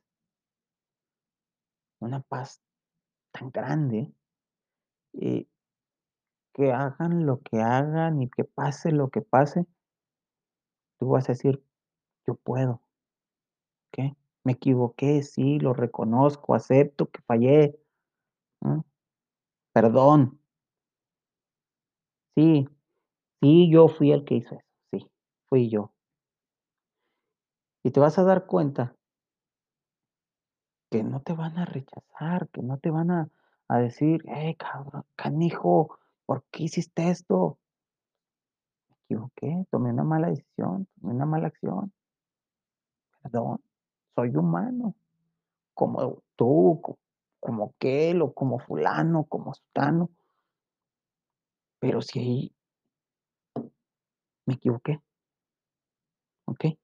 Una 2.02 2.20
paz 2.22 2.62
tan 3.34 3.52
grande 3.52 4.14
y 5.14 5.48
que 6.56 6.72
hagan 6.72 7.26
lo 7.26 7.42
que 7.42 7.62
hagan, 7.62 8.22
y 8.22 8.30
que 8.30 8.44
pase 8.44 8.92
lo 8.92 9.10
que 9.10 9.22
pase 9.22 9.68
tú 11.00 11.10
vas 11.10 11.30
a 11.30 11.34
decir: 11.34 11.64
"Yo 12.28 12.36
puedo". 12.36 12.82
¿Qué? 13.94 14.16
Me 14.44 14.54
equivoqué, 14.54 15.24
sí, 15.24 15.60
lo 15.60 15.74
reconozco, 15.74 16.56
acepto 16.56 17.10
que 17.10 17.22
fallé. 17.22 17.78
Perdón. 19.74 20.40
Sí, 22.38 22.68
sí, 23.42 23.70
yo 23.72 23.88
fui 23.88 24.12
el 24.12 24.24
que 24.26 24.36
hizo 24.36 24.56
eso, 24.56 24.66
sí, 24.92 25.08
fui 25.50 25.70
yo. 25.70 25.92
Y 27.86 27.92
te 27.92 28.00
vas 28.00 28.18
a 28.20 28.24
dar 28.24 28.46
cuenta 28.46 28.98
que 30.92 31.04
no 31.04 31.22
te 31.22 31.34
van 31.34 31.58
a 31.58 31.66
rechazar, 31.66 32.50
que 32.50 32.62
no 32.62 32.78
te 32.78 32.92
van 32.92 33.12
a 33.12 33.30
a 33.70 33.80
decir: 33.80 34.22
"Hey, 34.28 34.56
cabrón 34.56 35.04
canijo, 35.18 35.98
¿por 36.26 36.44
qué 36.52 36.64
hiciste 36.64 37.10
esto?". 37.10 37.58
Me 39.10 39.16
equivoqué, 39.16 39.66
tomé 39.72 39.90
una 39.92 40.04
mala 40.06 40.30
decisión, 40.30 40.88
tomé 41.02 41.14
una 41.14 41.26
mala 41.26 41.48
acción. 41.48 41.92
Perdón, 43.22 43.60
soy 44.16 44.36
humano, 44.36 44.96
como 45.76 46.24
tú, 46.38 46.82
co 46.84 47.00
como 47.42 47.74
aquel, 47.76 48.22
o 48.24 48.34
como 48.34 48.60
fulano, 48.60 49.26
como 49.26 49.54
sutano. 49.56 50.12
Pero 51.82 52.02
si 52.02 52.52
me 54.48 54.56
equivoqué. 54.56 55.02
¿Okey? 56.48 56.78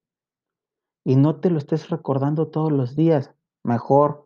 Y 1.06 1.15
no 1.17 1.36
te 1.39 1.49
lo 1.49 1.58
estés 1.58 1.89
recordando 1.89 2.47
todos 2.47 2.71
los 2.71 2.95
días, 2.95 3.34
mejor 3.63 4.26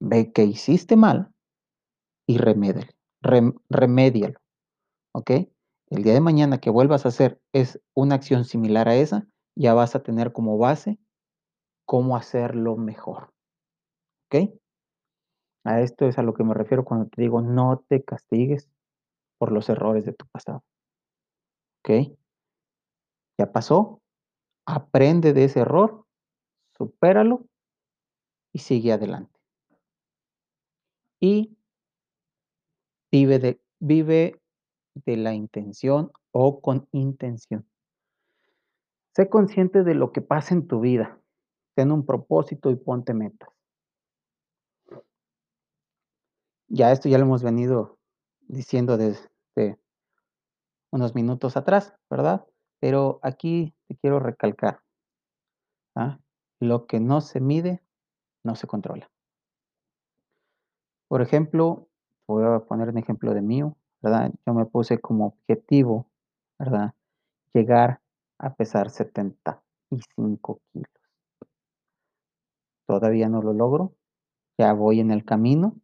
ve 0.00 0.32
qué 0.32 0.44
hiciste 0.44 0.96
mal 0.96 1.32
y 2.28 2.38
remédialo 2.38 2.90
rem 3.22 3.54
remédialo, 3.70 4.38
¿okey? 5.14 5.52
El 5.90 6.04
día 6.04 6.14
de 6.14 6.20
mañana 6.22 6.58
que 6.58 6.70
vuelvas 6.70 7.06
a 7.06 7.10
hacer 7.10 7.40
es 7.54 7.80
una 7.94 8.16
acción 8.16 8.44
similar 8.46 8.88
a 8.88 8.96
esa, 8.96 9.26
ya 9.56 9.74
vas 9.74 9.96
a 9.96 10.02
tener 10.02 10.32
como 10.32 10.58
base 10.58 10.98
cómo 11.86 12.16
hacerlo 12.16 12.76
mejor, 12.76 13.32
¿okey? 14.28 14.58
A 15.64 15.80
esto 15.80 16.06
es 16.08 16.18
a 16.18 16.22
lo 16.22 16.34
que 16.34 16.42
me 16.42 16.54
refiero 16.54 16.84
cuando 16.84 17.06
te 17.08 17.22
digo: 17.22 17.40
"No 17.40 17.84
te 17.88 18.02
castigues 18.02 18.68
por 19.38 19.52
los 19.52 19.68
errores 19.70 20.06
de 20.06 20.12
tu 20.14 20.26
pasado". 20.28 20.62
¿Okey? 21.84 22.16
Ya 23.38 23.52
pasó, 23.52 24.02
aprende 24.66 25.32
de 25.32 25.44
ese 25.44 25.60
error, 25.60 26.06
supéralo 26.76 27.46
y 28.52 28.58
sigue 28.60 28.92
adelante. 28.92 29.40
Y 31.20 31.56
vive 33.10 33.38
de 33.38 33.60
vive 33.78 34.40
de 34.94 35.16
la 35.16 35.34
intención 35.34 36.12
o 36.30 36.60
con 36.60 36.88
intención. 36.92 37.66
Sé 39.14 39.28
consciente 39.28 39.82
de 39.82 39.94
lo 39.94 40.12
que 40.12 40.22
pasa 40.22 40.54
en 40.54 40.66
tu 40.66 40.80
vida. 40.80 41.20
Ten 41.74 41.90
un 41.90 42.06
propósito 42.06 42.70
y 42.70 42.76
ponte 42.76 43.12
metas. 43.12 43.50
Ya 46.68 46.92
esto 46.92 47.08
ya 47.08 47.18
lo 47.18 47.24
hemos 47.24 47.42
venido 47.42 47.98
diciendo 48.48 48.96
desde 48.96 49.78
unos 50.90 51.14
minutos 51.14 51.56
atrás, 51.56 51.94
¿verdad? 52.08 52.46
Pero 52.82 53.20
aquí 53.22 53.72
te 53.86 53.94
quiero 53.94 54.18
recalcar, 54.18 54.80
¿ah? 55.94 56.18
Lo 56.58 56.86
que 56.88 56.98
no 56.98 57.20
se 57.20 57.38
mide, 57.38 57.80
no 58.42 58.56
se 58.56 58.66
controla. 58.66 59.08
Por 61.06 61.22
ejemplo, 61.22 61.86
voy 62.26 62.44
a 62.44 62.58
poner 62.58 62.88
un 62.88 62.98
ejemplo 62.98 63.34
de 63.34 63.40
mío, 63.40 63.76
¿verdad? 64.00 64.32
Yo 64.44 64.54
me 64.54 64.66
puse 64.66 64.98
como 64.98 65.26
objetivo, 65.26 66.10
¿verdad? 66.58 66.92
Llegar 67.54 68.00
a 68.38 68.52
pesar 68.52 68.90
75 68.90 70.60
kilos. 70.72 70.90
Todavía 72.88 73.28
no 73.28 73.42
lo 73.42 73.52
logro, 73.52 73.94
ya 74.58 74.72
voy 74.72 74.98
en 74.98 75.12
el 75.12 75.24
camino, 75.24 75.76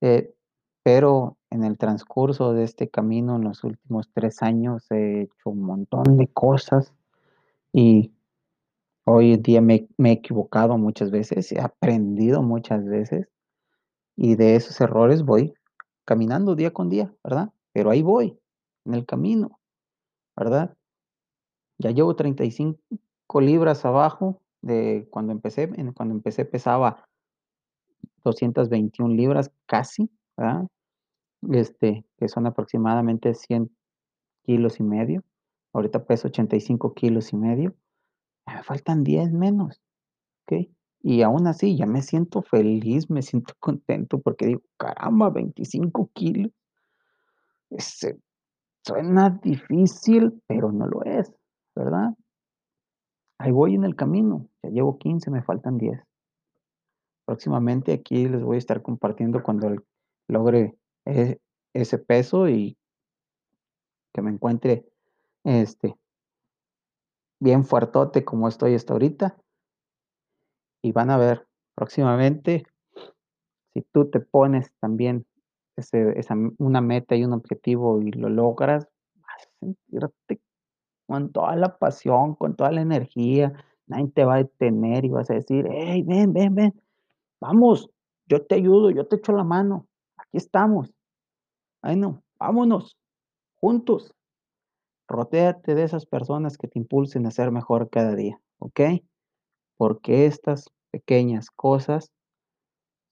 eh, 0.00 0.34
pero 0.82 1.37
en 1.50 1.64
el 1.64 1.78
transcurso 1.78 2.52
de 2.52 2.64
este 2.64 2.88
camino, 2.88 3.36
en 3.36 3.44
los 3.44 3.64
últimos 3.64 4.10
tres 4.12 4.42
años, 4.42 4.90
he 4.90 5.22
hecho 5.22 5.50
un 5.50 5.62
montón 5.62 6.16
de 6.16 6.28
cosas 6.28 6.92
y 7.72 8.12
hoy 9.04 9.34
en 9.34 9.42
día 9.42 9.60
me, 9.60 9.88
me 9.96 10.10
he 10.10 10.14
equivocado 10.14 10.76
muchas 10.78 11.10
veces, 11.10 11.50
he 11.52 11.60
aprendido 11.60 12.42
muchas 12.42 12.84
veces 12.84 13.28
y 14.16 14.36
de 14.36 14.56
esos 14.56 14.80
errores 14.80 15.22
voy 15.22 15.54
caminando 16.04 16.54
día 16.54 16.72
con 16.72 16.88
día, 16.88 17.14
¿verdad? 17.22 17.52
Pero 17.72 17.90
ahí 17.90 18.02
voy, 18.02 18.38
en 18.84 18.94
el 18.94 19.06
camino, 19.06 19.60
¿verdad? 20.36 20.74
Ya 21.78 21.90
llevo 21.90 22.16
35 22.16 22.78
libras 23.40 23.84
abajo 23.84 24.40
de 24.62 25.06
cuando 25.10 25.32
empecé, 25.32 25.70
cuando 25.94 26.14
empecé 26.14 26.44
pesaba 26.44 27.08
221 28.24 29.14
libras 29.14 29.50
casi, 29.66 30.10
¿verdad? 30.36 30.66
Este, 31.42 32.04
que 32.16 32.28
son 32.28 32.46
aproximadamente 32.46 33.34
100 33.34 33.70
kilos 34.42 34.80
y 34.80 34.82
medio. 34.82 35.22
Ahorita 35.72 36.04
peso 36.04 36.28
85 36.28 36.94
kilos 36.94 37.32
y 37.32 37.36
medio. 37.36 37.74
Me 38.46 38.62
faltan 38.62 39.04
10 39.04 39.32
menos, 39.32 39.80
¿ok? 40.46 40.68
Y 41.02 41.22
aún 41.22 41.46
así 41.46 41.76
ya 41.76 41.86
me 41.86 42.02
siento 42.02 42.42
feliz, 42.42 43.10
me 43.10 43.22
siento 43.22 43.54
contento 43.60 44.20
porque 44.20 44.46
digo, 44.46 44.62
caramba, 44.76 45.30
25 45.30 46.10
kilos. 46.14 46.52
Este, 47.70 48.18
suena 48.84 49.38
difícil, 49.42 50.42
pero 50.46 50.72
no 50.72 50.86
lo 50.86 51.04
es, 51.04 51.32
¿verdad? 51.76 52.14
Ahí 53.38 53.52
voy 53.52 53.74
en 53.74 53.84
el 53.84 53.94
camino, 53.94 54.48
ya 54.62 54.70
llevo 54.70 54.98
15, 54.98 55.30
me 55.30 55.42
faltan 55.42 55.78
10. 55.78 56.00
Próximamente 57.26 57.92
aquí 57.92 58.26
les 58.26 58.42
voy 58.42 58.56
a 58.56 58.58
estar 58.58 58.80
compartiendo 58.80 59.42
cuando 59.42 59.76
logre 60.28 60.77
e 61.08 61.40
ese 61.74 61.98
peso 61.98 62.48
y 62.48 62.76
que 64.14 64.22
me 64.22 64.30
encuentre, 64.30 64.84
este 65.44 65.96
bien 67.40 67.64
fuertote 67.64 68.24
como 68.24 68.48
estoy 68.48 68.74
hasta 68.74 68.92
ahorita. 68.94 69.38
Y 70.84 70.92
van 70.92 71.10
a 71.10 71.16
ver 71.16 71.46
próximamente, 71.74 72.64
si 73.74 73.82
tú 73.92 74.10
te 74.10 74.20
pones 74.20 74.72
también 74.80 75.26
ese 75.76 76.18
esa 76.18 76.34
una 76.58 76.80
meta 76.80 77.16
y 77.16 77.24
un 77.24 77.32
objetivo 77.32 78.00
y 78.02 78.10
lo 78.12 78.28
logras, 78.28 78.88
vas 79.16 79.46
a 79.46 79.50
sentirte 79.60 80.40
con 81.08 81.32
toda 81.32 81.56
la 81.56 81.78
pasión, 81.78 82.34
con 82.36 82.56
toda 82.56 82.72
la 82.72 82.82
energía, 82.82 83.52
nadie 83.86 84.08
te 84.10 84.24
va 84.24 84.36
a 84.36 84.38
detener 84.38 85.04
y 85.06 85.10
vas 85.10 85.30
a 85.30 85.34
decir: 85.34 85.66
"Hey, 85.70 86.02
ven, 86.06 86.32
ven, 86.34 86.54
ven, 86.54 86.82
vamos, 87.40 87.90
yo 88.28 88.44
te 88.46 88.56
ayudo, 88.56 88.90
yo 88.90 89.06
te 89.08 89.16
echo 89.16 89.32
la 89.32 89.44
mano, 89.44 89.86
aquí 90.18 90.38
estamos. 90.38 90.92
Bueno, 91.88 92.22
vámonos, 92.38 92.98
juntos". 93.62 94.14
Rodéate 95.08 95.74
de 95.74 95.84
esas 95.84 96.04
personas 96.04 96.58
que 96.58 96.68
te 96.68 96.78
impulsen 96.78 97.24
a 97.24 97.30
ser 97.30 97.50
mejor 97.50 97.88
cada 97.88 98.14
día, 98.14 98.38
¿ok? 98.58 98.80
Porque 99.78 100.26
estas 100.26 100.70
pequeñas 100.90 101.48
cosas 101.50 102.12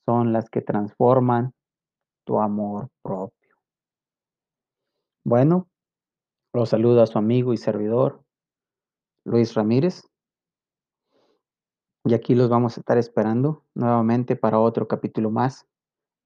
son 0.04 0.34
las 0.34 0.50
que 0.50 0.60
transforman 0.60 1.54
tu 2.26 2.38
amor 2.38 2.90
propio. 3.02 3.56
Bueno, 5.24 5.70
los 6.52 6.68
saluda 6.68 7.06
su 7.06 7.16
amigo 7.16 7.54
y 7.54 7.56
servidor, 7.56 8.22
Luis 9.24 9.54
Ramírez. 9.54 10.02
Y 12.04 12.12
aquí 12.12 12.34
los 12.34 12.50
vamos 12.50 12.76
a 12.76 12.80
estar 12.80 12.98
esperando 12.98 13.64
nuevamente 13.74 14.36
para 14.36 14.60
otro 14.60 14.86
capítulo 14.86 15.30
más 15.30 15.66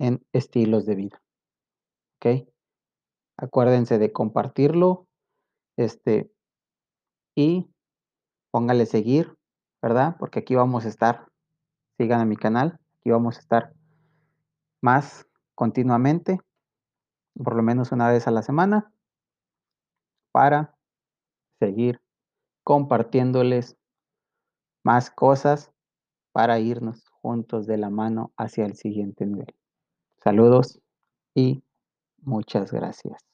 en 0.00 0.26
Estilos 0.32 0.84
de 0.84 0.96
Vida. 0.96 1.22
¿Ok? 2.20 2.46
Acuérdense 3.38 3.98
de 3.98 4.12
compartirlo, 4.12 5.08
este, 5.78 6.30
y 7.34 7.70
póngale 8.50 8.84
seguir, 8.84 9.38
¿verdad? 9.80 10.16
Porque 10.18 10.40
aquí 10.40 10.54
vamos 10.54 10.84
a 10.84 10.88
estar, 10.88 11.28
sigan 11.96 12.20
a 12.20 12.26
mi 12.26 12.36
canal, 12.36 12.78
aquí 12.98 13.10
vamos 13.10 13.38
a 13.38 13.40
estar 13.40 13.72
más 14.82 15.26
continuamente, 15.54 16.40
por 17.42 17.56
lo 17.56 17.62
menos 17.62 17.90
una 17.90 18.10
vez 18.10 18.28
a 18.28 18.30
la 18.30 18.42
semana, 18.42 18.92
para 20.30 20.76
seguir 21.58 22.02
compartiéndoles 22.64 23.78
más 24.84 25.10
cosas 25.10 25.72
para 26.32 26.58
irnos 26.58 27.08
juntos 27.08 27.66
de 27.66 27.78
la 27.78 27.88
mano 27.88 28.32
hacia 28.36 28.66
el 28.66 28.76
siguiente 28.76 29.24
nivel. 29.24 29.54
Saludos 30.22 30.80
y 31.34 31.64
muchas 32.22 32.72
gracias. 32.72 33.29